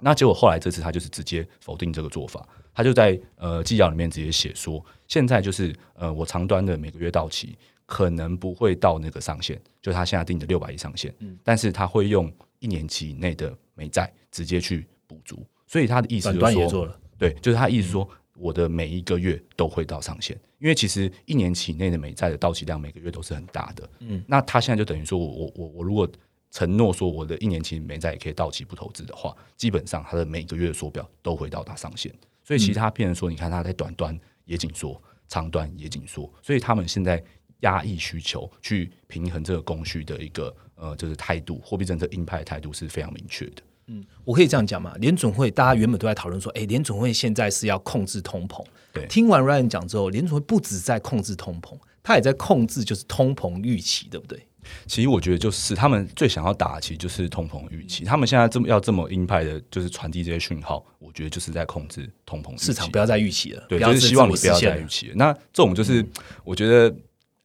[0.00, 2.44] 那结果后来这次他就是直接否定这个做法，
[2.74, 7.56] 他就在呃纪要里面直接写说，现在就是呃我长端的每个月到期
[7.88, 26.06] 可能不会到那个上限，就他现在定的六百亿上限，但是他会用一年期以内的美债直接去补足，所以他的意思就是说，对，就是他意思说，我的每一个月都会到上限，因为其实一年期以内的美债的到期量每个月都是很大的，嗯，那他现在就等于说我我我我如果
[26.50, 37.24] 承诺说我的一年期美债也可以到期不投资的话，基本上他的每个月的缩表都会到达上限，所以其他骗人说，你看他在短端也紧缩，长端也紧缩，所以他们现在。
[37.60, 43.62] 压抑需求，去平衡这个供需的一个呃，就是态度，货币政策鹰派态度是非常明确的。
[43.88, 44.94] 嗯，我可以这样讲嘛？
[44.98, 48.62] 联总会大家原本都在讨论说，哎，联总会现在是要控制通膨。
[48.92, 54.46] 对，听完 Ryan 讲之后，联总会不止在控制通膨，他也在控制就是通膨预期，对不对？
[54.86, 58.04] 其实我觉得就是他们最想要打，其实就是通膨预期。
[58.04, 63.64] 他们现在这么要这么鹰派的，就是传递这些讯号，我觉得就是在控制通膨市场，不要再预期了。
[63.70, 65.14] 对，就是希望你不要再预期了。
[65.16, 66.06] 那这种就是
[66.44, 66.94] 我觉得。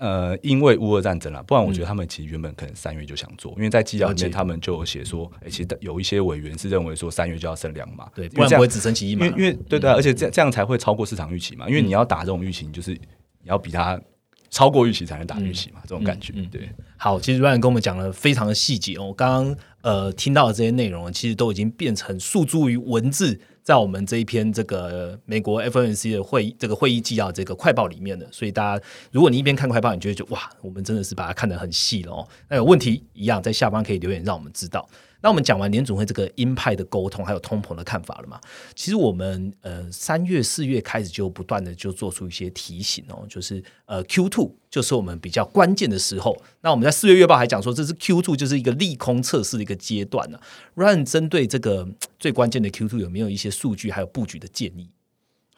[0.04, 13.00] 呃，因为乌俄战争了，不然我觉得他们其实原本可能三月就想做，因为在纪要里面他们就有写说，哎，其实有一些委员是认为说三月就要升两码，对，不然不会只升其一码，因为因为对对，而且这这样才会超过市场预期嘛，因为你要打这种预期，就是你
[13.46, 13.98] 要比它
[14.50, 16.70] 超过预期才能打预期嘛，这种感觉，对。
[16.98, 23.40] 好，其实 Ryan 跟我们讲了非常的细节哦，刚刚呃听到的这些内容，其实都已经变成诉诸于文字。
[23.64, 32.28] 在我们这一篇这个美国 FOMC 的会议这个会议纪要这个快报里面的，所以大家如果你一边看快报，你觉得哇，我们真的是把它看得很细了哦。
[32.50, 34.88] 那有问题一样在下方可以留言让我们知道。
[35.24, 38.40] 那我们讲完联总会这个鹰派的沟通，还有通膨的看法了嘛？
[38.76, 46.36] 其实我们呃三月四月开始就不断的就做出一些提醒哦，就是呃 Q two 就是我们比较关键的时候。
[46.60, 50.38] 那我们在四月月报还讲说，这是 Q two 就是一个利空测试的一个阶段呢。
[50.76, 51.88] Run 针对这个
[52.20, 54.90] 最关键的 Q two 有没有一些数据还有布局的建议？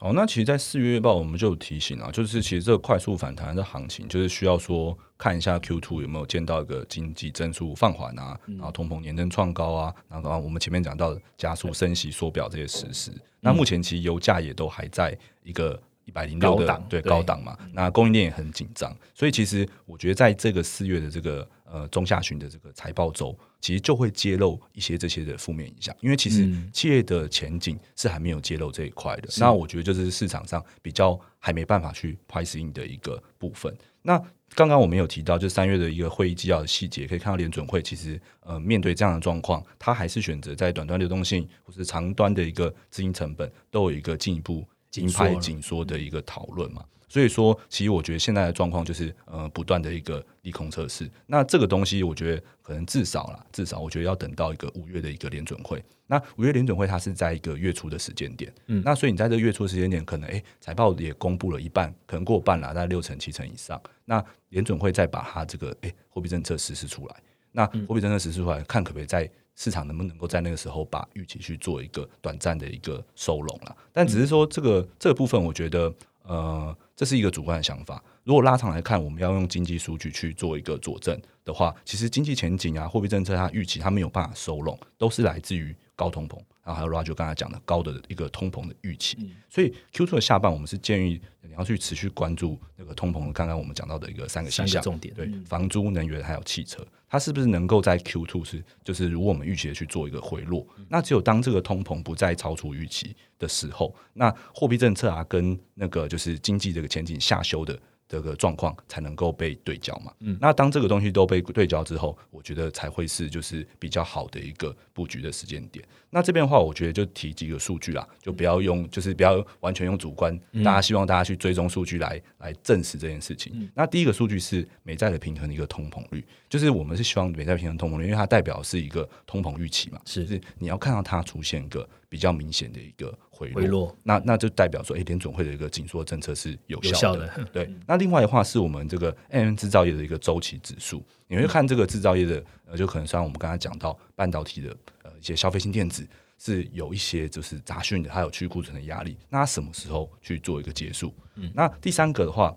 [0.05, 13.11] 好，那其实，在四月月报我们就有提醒啊，就是其实这个快速反弹的行情，就是需要说看一下 Q two 有没有见到一个经济增速放缓啊，然后通膨年增创高啊，然后我们前面讲到的加速升息缩表这些实施。
[13.39, 23.37] 那目前其实油价也都还在一个一百零六的对高档嘛，那供应链也很紧张，所以其实我觉得在这个四月的这个呃中下旬的这个财报周。
[23.61, 29.29] 其实就会揭露一些这些的负面影响，因为其实企业的前景是还没有揭露这一块的。
[29.39, 33.75] 那我觉得就是市场上比较还没办法去 pricing 的一个部分。
[34.03, 34.21] 那
[34.53, 44.63] 刚刚我们有提到，就三月的一个会议纪要的细节，可以看到联准会其实呃面对这样的状况，它还是选择在短端流动性或是长端的一个资金成本都有一个进一步
[45.01, 46.83] 紧拍紧缩的一个讨论嘛。
[47.07, 51.09] 所以说，其实我觉得现在的状况就是，呃，不断的一个利空测试。
[51.27, 55.81] 那这个东西，我觉得可能至少啦，至少我觉得要等到一个五月的一个联准会。
[56.07, 63.79] 那五月联准会它是在一个月初的时间点，嗯，那所以你在这月初时间点，可能诶财报也公布了一半，可能过半了，大概六成七成以上。
[64.03, 67.15] 那联准会再把它这个诶货币政策实施出来，
[67.51, 73.75] 那货币政策实施出来，看可不可以在市场能不能够在那个时候把预期去做一个短暂的一个收拢了。
[73.91, 75.93] 但只是说这个这个部分，我觉得。
[76.27, 78.03] 呃，这是一个主观的想法。
[78.23, 86.39] 如果拉长来看，我们要用经济数据去做一个佐证的话，其实经济前景啊、货币政策它预期它没有办法收拢，都是来自于高通膨。
[86.65, 89.17] 然后还有 Roger 刚才讲的高的一个通膨的预期。
[89.49, 93.31] 所以 Q two 的下半，我们是建议你要去持续关注那个通膨。
[93.31, 100.67] 刚刚我们讲到的一个三个现象，重点对房租、能源还有汽车，它是不是能够在 Q two 是就是如我们预期的去做一个回落？
[100.89, 107.79] 那只有当这个通膨不再超出预期的时候，那货币政策啊跟那个就是经济这个前景下修的。
[108.07, 110.13] 这个状况才能够被对焦嘛？
[110.19, 115.83] 嗯，那当这个东西都被对焦之后，我觉得才会是就是比较好的一个布局的时间点。
[116.09, 120.39] 那这边的话，我觉得就提几个数据啦，就不要用，就是不要完全用主观。
[120.63, 123.69] 大家希望大家去追踪数据来来证实这件事情。
[123.73, 133.17] 那第一个数据是美债的平衡的一个通膨率，就是我们是希望美债平衡通膨率，因为它代表是一个通膨预期嘛，是是你要看到它出现一个比较明显的一个。
[133.35, 137.29] 回落，那那就代表说，哎，联总会的一个紧缩政策是有效的。
[137.51, 149.17] 对，那另外的话是我们这个 M 制造业的一个周期指数，你会看这个制造业的，呃，就可能像我们刚才讲到半导体的，呃，一些消费性电子是有一些就是杂讯的，它有去库存的压力。
[149.29, 151.13] 那它什么时候去做一个结束？
[151.35, 152.55] 嗯，那第三个的话，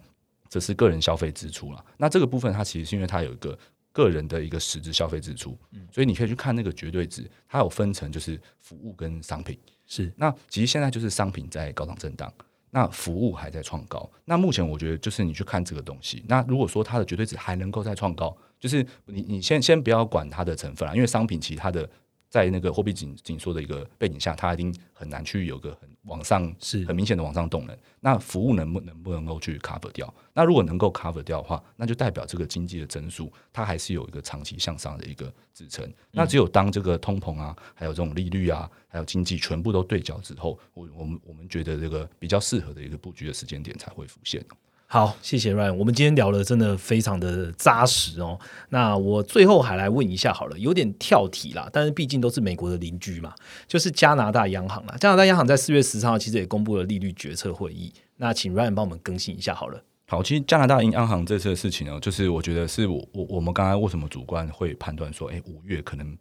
[0.48, 1.84] 则是个人消费支出了。
[1.96, 3.58] 那这个部分它其实是因为它有一个
[3.98, 9.58] 个人的一个实质消费支出，嗯，所以你可以去看那个绝对值，它有分成就是服务跟商品。
[9.86, 12.32] 是，那其实现在就是商品在高档震荡，
[12.70, 14.08] 那服务还在创高。
[14.24, 21.90] 那目前我觉得就是你去看这个东西，那如果说它的绝对值还能够再创高，就是你你先先不要管它的成分啊，因为商品其实它的
[22.28, 27.76] 在那个货币紧紧缩的一个背景下，它一定很难去有个很往上是很明显的往上动能。
[28.00, 30.12] 那服务能不能不能够去 cover 掉？
[30.34, 35.90] 那如果能够 cover 掉的话，那就代表这个经济的增速它还是有一个长期向上的一个支撑。
[36.10, 44.44] 那只有当这个通膨啊，还有这种利率啊，还有经济全部都对角之后，我我们我们觉得这个比较适合的一个布局的时间点才会浮现。
[44.90, 45.74] 好，谢谢 Ryan。
[45.74, 48.40] 我们今天聊的真的非常的扎实哦。
[48.70, 53.34] 那我最后还来问一下好了，有点跳题啦，但是毕竟都是美国的邻居嘛，
[53.66, 54.96] 就是加拿大央行啦。
[54.98, 57.92] 加拿大央行在四月十三号其实也公布了利率决策会议。
[58.16, 59.78] 那请 Ryan 帮我们更新一下好了。
[60.06, 66.16] 好，其实加拿大央行这次的事情呢，就是我觉得是我我我们刚才为什么主观会判断说，哎，五月可能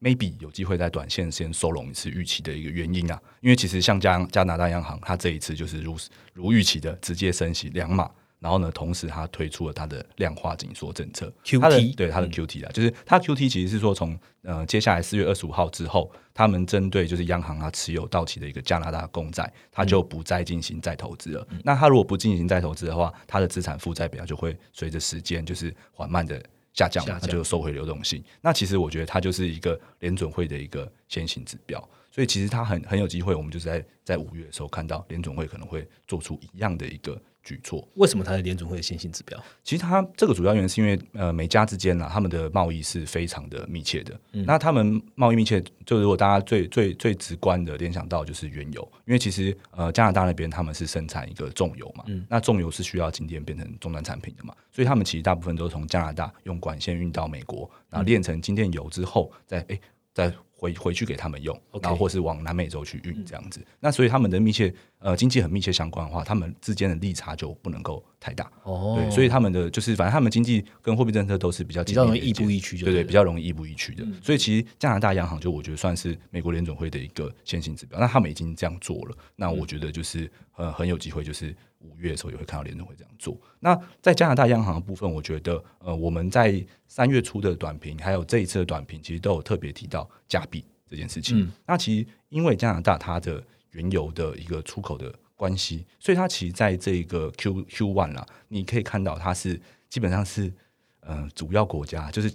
[0.00, 3.20] maybe 有机会在短线先收拢一次预期的一个原因啊。
[3.40, 5.96] 因为其实像加加拿大央行，它这一次就是如
[6.32, 8.10] 如预期的直接升息两码。
[8.40, 21.46] 然后呢，同时它推出了它的量化紧缩政策，Q T 对它的 Q T 啊，就是它 Q T 其实是说从呃接下来四月二十五号之后，他们针对就是央行它持有到期的一个加拿大公债，它就不再进行再投资了。
[21.62, 26.42] 那它如果不进行再投资的话，它的资产负债表就会随着时间就是缓慢的
[26.72, 28.22] 下降，它就收回流动性。
[28.40, 31.78] 那其实我觉得它就是一个联准会的一个先行指标，
[32.10, 37.20] 所以其实它很很有机会，我们就是在在五月的时候看到联准会可能会做出一样的一个。
[37.42, 39.42] 举措，为什么它是联准会的先行指标？
[39.64, 44.18] 其实它这个主要原因是因为呃，美加之间呢，他们的贸易是非常的密切的。
[44.30, 59.80] 那他们贸易密切，就如果大家最最最直观的联想到就是原油，因为其实呃加拿大那边他们是生产一个重油嘛，那重油是需要今天变成终端产品的嘛，所以他们其实大部分都是从加拿大用管线运到美国，然后炼成精炼油之后，再哎
[60.12, 60.32] 再。
[60.60, 63.64] 回回去给他们用，然后或是往南美洲去运这样子。
[63.80, 68.52] 那所以他们的密切呃经济很密切相关的话，他们之间的利差就不能够太大。
[68.64, 74.06] 哦，对，所以他们的就是反正他们经济跟货币政策都是比较比较容易亦步亦趋，对对，比较容易亦步亦趋的。
[74.22, 77.98] 所以其实加拿大央行就我觉得算是美国联总会的一个先行指标。
[77.98, 81.56] 那他们已经这样做了，那我觉得就是呃很有机会就是。
[81.80, 83.36] 五月的时候也会看到联总会这样做。
[83.58, 91.50] 那在加拿大央行的部分，我觉得呃，我们在三月初的短评，还有这一次的短评，其实都有特别提到加币这件事情。
[91.66, 100.52] 那其实因为加拿大它的原油的一个出口的关系，所以它其实在这个 Q Q one 啦，你可以看到它是基本上是
[101.00, 102.30] 呃主要国家，就是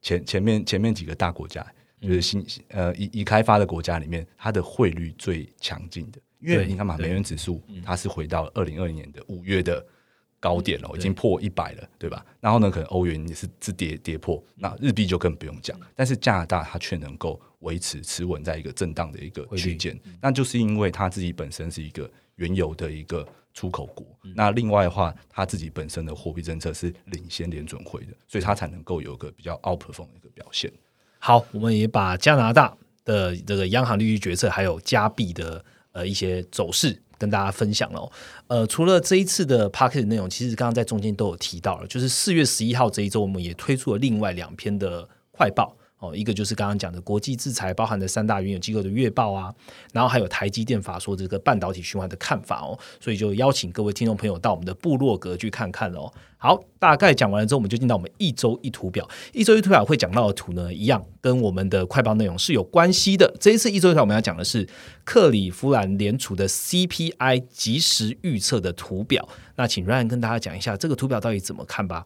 [0.00, 1.66] 前前面前面几个大国家，
[2.00, 6.20] 就是新呃已已开发的国家里面，它的汇率最强劲的。
[6.44, 9.84] 因为你看嘛，美元指数它是回到二零二零年的五月的
[10.38, 12.24] 高点了，已经破一百了，对吧？
[12.38, 15.74] 然后呢，可能欧元也是自跌跌破，那日币就更不用讲。
[15.96, 24.06] 但是加拿大它却能够维持持稳在一个震荡的一个区间，那就是因为它自己本身是一个原油的一个出口国。
[24.34, 30.70] 那另外的话，它自己本身的货币政策是领先联准会的，所以它才能够有个比较 outperform 的一个表现。
[31.18, 32.76] 好，我们也把加拿大
[33.06, 35.64] 的这个央行利率决策，还有加币的。
[35.94, 38.12] 呃，一些走势跟大家分享喽。
[38.48, 45.74] 呃，除了这一次的 p a r k e t 内容，其实刚刚在中间都有提到了，就是四月十一号这一周，我们也推出了另外两篇的快报。
[45.98, 49.54] 哦，一个就是刚刚讲的国际制裁包含的三大原有机构的月报啊，
[49.92, 56.12] 然后还有台积电法说这个半导体循环的看法哦，所以就邀请各位听众朋友到我们的部落格去看看哦。
[56.36, 59.08] 好，大概讲完了之后，我们就进到我们一周一图表。
[59.32, 63.34] 一周一图表会讲到的图呢，一样跟我们的快报内容是有关系的。
[63.40, 64.68] 这一次一周一图我们要讲的是
[65.04, 69.26] 克里夫兰联储的 CPI 即时预测的图表。
[69.56, 72.04] 那请 Ryan 跟大家讲一下这个图表到底怎么看吧。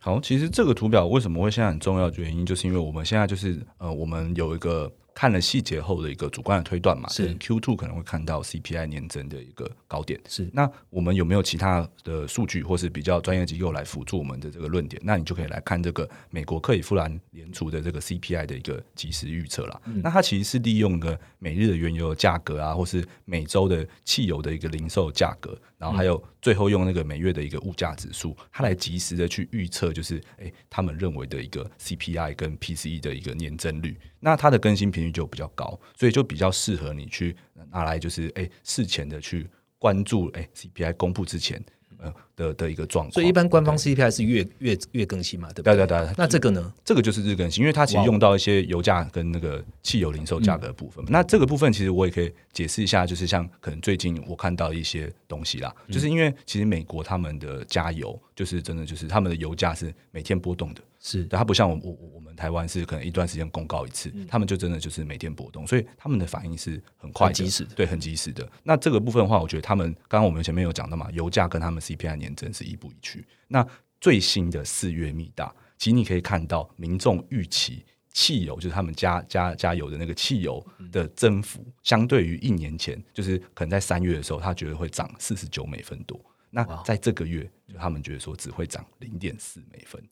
[0.00, 4.90] 好，其实这个图表为什么会现在很重要的原因，就是因为我们现在就是呃，我们有一个。
[5.12, 10.18] 看了细节后的一个主观的推断嘛，是 Q two 可能会看到 CPI 年增的一个高点。
[10.26, 15.02] 是那我们有没有其他的数据或是比较专业机构来辅助我们的这个论点？
[15.04, 19.82] 那你就可以来看这个美国克里夫兰联储的这个 CPI 的一个即时预测了。
[20.02, 33.98] 那它其实是利用个每日的原油价格啊，或是每周的汽油的一个零售价格，然后还有最后用那个每月的一个物价指数，它来及时的去预测，就是诶他们认为的一个 CPI 跟 PCE 的一个年增率。
[34.20, 37.34] 那它的更新频率就比较高，所以就比较适合你去
[37.70, 41.64] 拿来，就是哎事前的去关注，哎 CPI 公布之前。
[42.02, 45.76] 呃的的一个状况，所以一般官方 CPI 是月月月更新嘛，对不对？
[45.76, 46.14] 对对对。
[46.16, 46.72] 那这个呢？
[46.84, 51.04] 这个就是日更新，因为它其实用到一些油价跟那个汽油零售价格的部分。
[51.08, 68.46] 那这个部分其实我也可以解释一下，就是像可能最近我看到一些东西啦，就是因为其实美国他们的加油就是真的就是他们的油价是每天波动的，是它不像我我我们台湾是可能一段时间公告一次，他们就真的就是每天波动，所以他们的反应是很快、及时的，对，很及时的。
[68.62, 73.26] 那这个部分的话，我觉得他们刚刚我们前面有讲到嘛，油价跟他们 CPI 年增是一步一趋。
[73.48, 73.66] 那
[73.98, 77.82] 最新的四月密大，其实你可以看到民众预期
[78.12, 86.20] 汽油，就是他们加加加油的那个汽油的增幅，相对于一年前，就是可能在三月的时候，他觉得会涨四十九美分多。
[86.50, 90.02] 那在这个月，就他们觉得说只会涨零点四美分。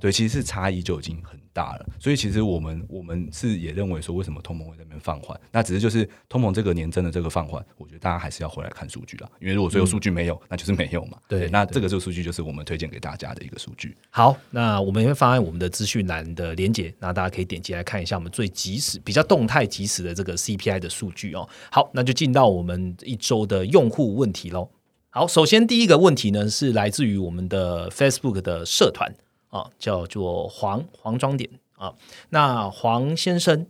[0.00, 5.40] 对，其实是差异就已经很大了，所以其实我们我们是也认为说，为什么通膨会在那边放缓？
[5.52, 11.18] 那只是就是通膨这个年真的这个放缓，我觉得大家还是要回来看数据啦，因为如果最后数据没有，那就是没有嘛。
[11.28, 13.96] 对，那这个这个数据就是我们推荐给大家的一个数据。
[14.10, 21.48] 好，那我们会放在我们的资讯栏的连接，那大家可以点击来看一下我们最及时、比较动态、及时的这个 CPI 的数据哦。
[21.70, 24.68] 好，那就进到我们一周的用户问题喽。
[25.10, 29.14] 好，首先第一个问题呢是来自于我们的 Facebook 的社团。
[29.52, 31.94] 啊，叫做黄黄庄点啊。
[32.30, 33.66] 那黄先生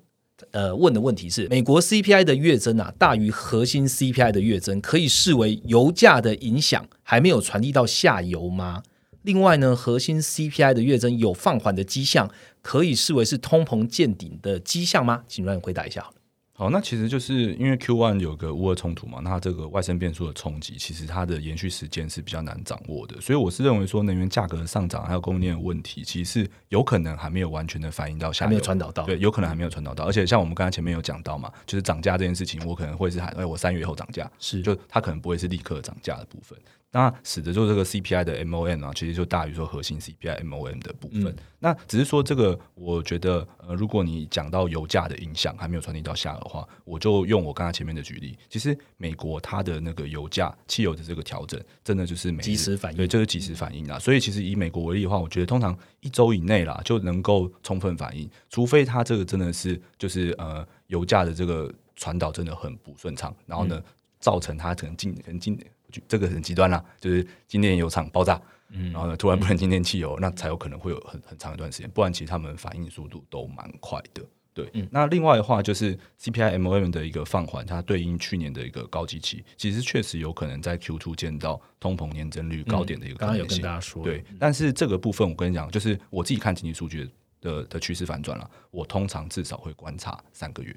[0.53, 8.83] 呃问的问题是：美国 CPI 的月增啊大于核心 CPI 的月增，可以视为油价的影响还没有传递到下游吗？
[9.22, 12.30] 另外呢，核心 CPI 的月增有放缓的迹象，
[12.61, 15.24] 可以视为是通膨见顶的迹象吗？
[15.28, 16.09] 请让你回答一下。
[16.70, 36.58] 那其实就是因为 Q one 有个乌俄冲突嘛，那这个外生变数的冲击，其实它的延续时间是比较难掌握的，所以我是认为说能源价格的上涨还有供应链的问题，其实有可能还没有完全的反映到下，没有传导到，对，有可能还没有传导到，而且像我们刚才前面有讲到嘛，就是涨价这件事情，我可能会是喊，哎，我三月后涨价，是，就它可能不会是立刻涨价的部分。
[36.95, 41.34] 那使得就这个 CPI 的 MOM 啊，其实就大于说核心 CPI MOM 的部分。
[41.59, 53.99] 那只是说这个，我觉得呃，如果你讲到油价的影响还没有传递到下的话，我就用我刚才前面的举例，其实美国它的那个油价、汽油的这个调整，真的就是即时反应，对，就是及时反应啊。
[53.99, 63.82] 所以其实以美国为例的话，我觉得通常一周以内啦就能够充分反应，除非它这个真的是就是呃油价的这个传导真的很不顺畅，然后呢
[64.20, 65.66] 造成它可能今可能今年。
[66.09, 74.22] 这个很极端啦，就是今天油厂爆炸，然后呢突然不能今天汽油，那才有可能会有很很长一段时间，不然其实他们反应速度都蛮快的。
[74.55, 87.09] 对，那另外的话就是 CPI MOM 的一个放缓，它对应去年的一个高基期，其实确实有可能在 Q two 见到通膨年增率高点的一个刚刚有跟大家说，对，但是这个部分我跟你讲，就是我自己看经济数据
[87.40, 90.76] 的的趋势反转了，我通常至少会观察三个月，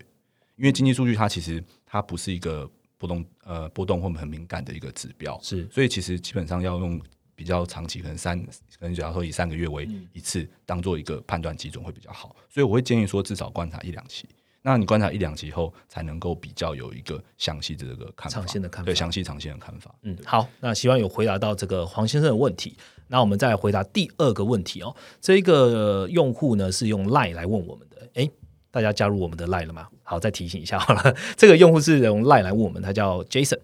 [0.55, 2.69] 因为经济数据它其实它不是一个。
[2.97, 6.99] 波动呃波动会很敏感的一个指标是，所以其实基本上要用
[7.35, 8.41] 比较长期，可能三
[8.79, 12.35] 可能假如说以三个月为一次，当做一个判断基准会比较好。
[12.49, 14.27] 所以我会建议说，至少观察一两期。
[14.61, 19.93] 那你观察一两期后，才能够比较有一个详细的这个看法，长线的看法，对详细长线的看法。
[20.03, 22.77] 嗯，好，那希望有回答到这个黄先生的问题。
[23.07, 24.95] 那我们再来回答第二个问题哦。
[25.21, 28.31] 这个用户呢是用 Line 来问我们的，哎。
[28.75, 29.87] 大家加入我们的 Line 了吗？
[30.03, 31.15] 好，再提醒一下好了。
[31.37, 33.57] 这个用户是用 Line 来问我们，他叫 Jason。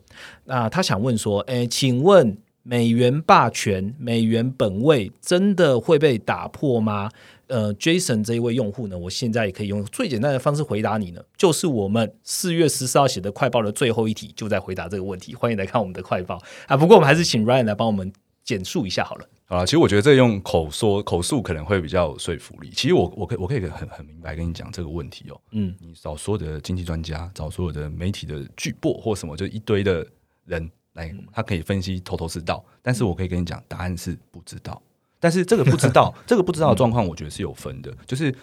[0.46, 7.10] 那他想问说：，诶，请问美元霸权、美元本位真的会被打破吗？
[7.48, 15.36] 呃，Jason 这一位用户呢，我现在也可以用最简单的方式回答你呢，就是我们四月十四号写的快报的最后一题，就在回答这个问题。
[15.36, 16.78] 欢迎来看我们的快报啊！
[16.78, 18.14] 不过我们还是请 Ryan 来帮我们
[18.44, 19.28] 简述一下好了。
[19.48, 22.70] 啊，其实我觉得这用口说口述可能会比较有说服力。
[22.74, 25.42] 其实我我可以我可以很很明白跟你讲这个问题哦。
[25.52, 30.08] 嗯，你找所有的经济专家，找所有的媒体的巨擘或什么，就一堆的
[30.46, 32.64] 人来，他可以分析头头是道。
[32.82, 34.82] 但是我可以跟你讲，答案是不知道。
[35.20, 37.94] 但是这个不知道， 这个不知道的状况，我觉得是有分的。
[38.08, 38.34] 就是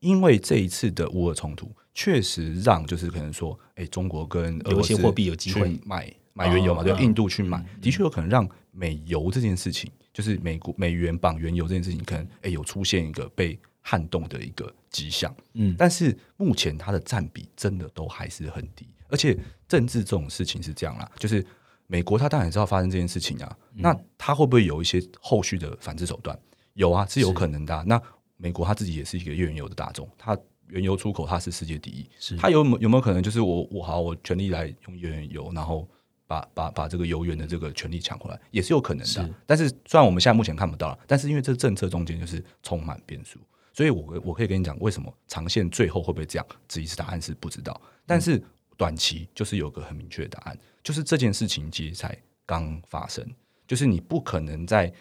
[0.00, 9.90] 因为这一次的乌俄冲突，确实让就是可能说，哎，中国跟有一些货币有机会买买原油嘛，对，印度去买，的确有可能让美油这件事情。
[10.10, 21.46] 就是美国美元绑原油这件事情，可能诶有出现一个被撼动的一个迹象，嗯，但是目前它的占比真的都还是很低，而且政治这种事情是这样啦，就是
[21.86, 26.36] 美国它当然知道发生这件事情啊，那它会不会有一些后续的反制手段？
[26.72, 27.84] 有啊，是有可能的。
[27.86, 28.02] 那
[28.38, 30.36] 美国它自己也是一个原油的大众，它
[30.68, 35.88] 原油出口它是世界第一，是它有有没有可能就是我我好我全力来用原油，然后。
[36.28, 43.38] 把把把这个油源的这个权利抢回来也是有可能的，但是虽然我们现在目前看不到了，但是因为这政策中间就是充满变数，
[43.72, 46.46] 所以我我可以跟你讲，为什么长线最后会不会这样？
[46.68, 48.44] 只一次答案是不知道，但是
[48.76, 52.14] 短期就是有个很明确的答案，就是这件事情其实才
[52.44, 53.26] 刚发生，
[53.66, 54.92] 就是你不可能在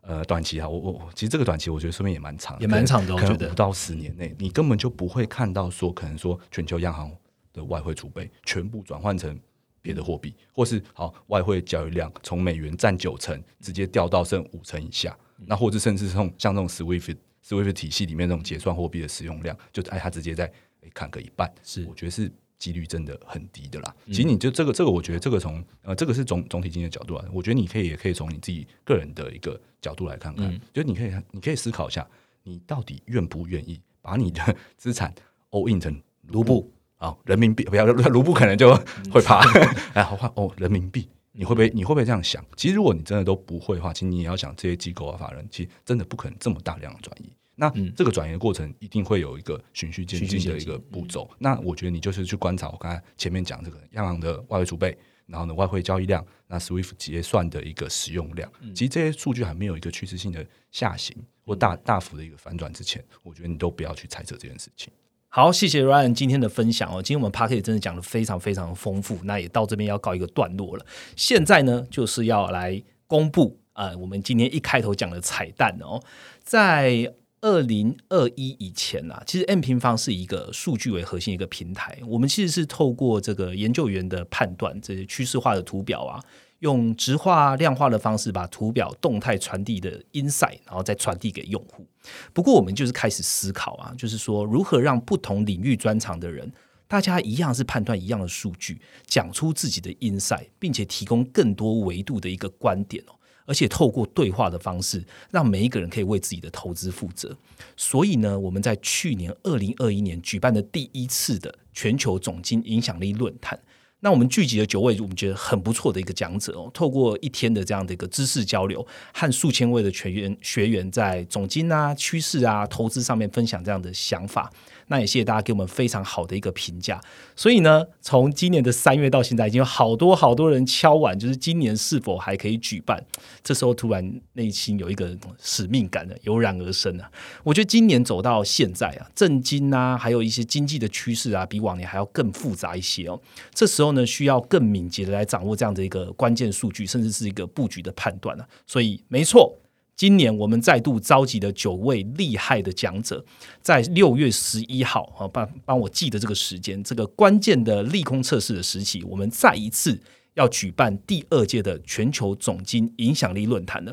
[0.00, 7.10] 呃短期啊，我我其实这个短期我觉得说明也蛮长，也蛮长的，可能五到十年内，你根本就不会看到说可能说全球央行
[7.52, 9.38] 的外汇储备全部转换成。
[9.80, 20.50] 别的货币，或是好外汇交易量从美元占九成，直接掉到剩五成以下，那或者甚至从像这种 SWIFT SWIFT 体系里面这种结算货币的使用量，就哎它直接在
[20.92, 23.94] 砍个一半，是我觉得是几率真的很低的啦。
[24.06, 32.06] 其实你就这个这个，我觉得这个从呃这个是总总体经济的角度啊，我觉得你可以也可以从你自己个人的一个角度来看看，就是你可以你可以思考一下，
[32.42, 33.80] 你到底愿不愿意？
[34.00, 35.14] 把你的 资产
[35.50, 38.74] all in 成卢布啊，人民币不要卢布可能就
[39.10, 39.40] 会怕，
[39.92, 41.08] 哎，好换哦人民币。
[41.32, 42.44] 你会不会你会不会这样想？
[42.56, 47.30] 其实如果你真的都不会的话，其实你也要想这些机构啊法人，其实真的不可能这么大量的转移。
[47.60, 51.28] 那这个转移的过程一定会有一个循序渐进的一个步骤。
[51.38, 54.96] 那我觉得你就是去观察我刚才前面讲这个央行的外汇储备，
[55.26, 64.92] 然后呢外汇交易量，那 SWIFT 结算的一个使用量，其实这些数据还没有一个趋势性的下行或大大幅的一个反转之前，我觉得你都不要去猜测这件事情。
[65.30, 67.02] 好，谢谢 Ryan 今天的分享哦。
[67.02, 70.86] 今天我们 p a r k e t 真的讲的非常非常丰富，那也到这边要告一个段落了。
[71.16, 76.00] 现在呢，就是要来公布啊，我们今天一开头讲的彩蛋哦，
[76.42, 86.22] 在二零二一以前呐，其实 M 平方是一个数据为核心一个平台，我们其实是透过这个研究员的判断，这些趋势化的图表啊。
[86.60, 91.86] 用直化、量化的方式把图表动态传递的 insight，然后再传递给用户。
[92.32, 96.52] 不过，我们就是开始思考啊，就是说如何让不同领域专长的人，
[96.88, 103.14] 大家一样是判断一样的数据，讲出自己的 insight，并且提供更多维度的一个观点哦。
[103.48, 107.34] 而且透过对话的方式，让每一个人可以为自己的投资负责。
[107.76, 113.58] 所以呢，我们在去年二零二一年举办的第一次的全球总经影响力论坛。
[114.00, 124.52] 那我们聚集了九位我们觉得很不错的一个讲者哦，透过一天的这样的一个知识交流，和数千位的学员学员在总金啊、趋势啊、投资上面分享这样的想法。
[124.88, 127.00] 那也谢谢大家给我们非常好的一个评价。
[127.36, 133.02] 所以呢，从今年的三月到现在，已经有好多好多人敲碗，就是今年是否还可以举办？
[133.42, 137.10] 这时候突然内心有一个使命感的油然而生啊！
[137.44, 143.20] 我觉得今年走到现在啊，震惊啊，还有一些经济的趋势啊，比往年还要更复杂一些哦。
[143.54, 148.48] 这时候呢，需要更敏捷的来掌握这样的一个关键数据，甚至是一个布局的判断啊。
[148.66, 149.58] 所以，没错。
[149.98, 153.24] 今年我们再度召集的九位厉害的讲者，
[153.60, 160.00] 在六月十一号啊，帮帮我记得这个时间，这个关键的利空测试的时期，我们再一次
[160.34, 163.92] 要举办第二届的全球总经影响力论坛了。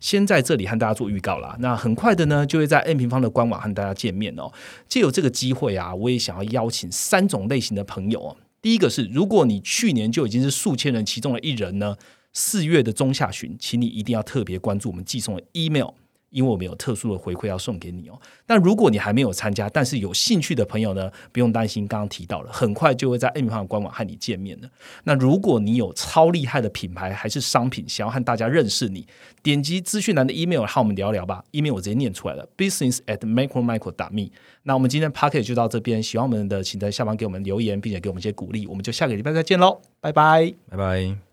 [0.00, 4.50] 先在这里和大家做预告啦，那很快的呢，就会在 N 平方的官网和大家见面哦。
[4.88, 8.36] 借有这个机会啊，我也想要邀请三种类型的朋友哦。
[8.62, 11.94] 第一个是，如果你去年就已经是数千人其中的一人呢。
[12.32, 15.90] 四月的中下旬，请你一定要特别关注我们寄送的 email，
[16.30, 18.18] 因为我们有特殊的回馈要送给你哦。
[18.46, 24.68] 但如果你还没有参加，但是有兴趣的朋友呢，不用担心，刚刚提到了，很快就会在 M 方官网和你见面了。
[25.04, 29.06] 那如果你有超厉害的品牌还是商品，想要和大家认识你，
[29.42, 31.44] 点击资讯栏的 email 和我们聊聊吧。
[31.50, 34.30] email 我直接念出来了，business at micromicro 打 me。
[34.62, 38.66] 那我们今天 p a c k e t 就到这边，喜欢我们的，请在下方给我们留言，并且给我们一些鼓励。
[38.66, 41.31] 我们就下个礼拜再见喽，拜拜，拜拜。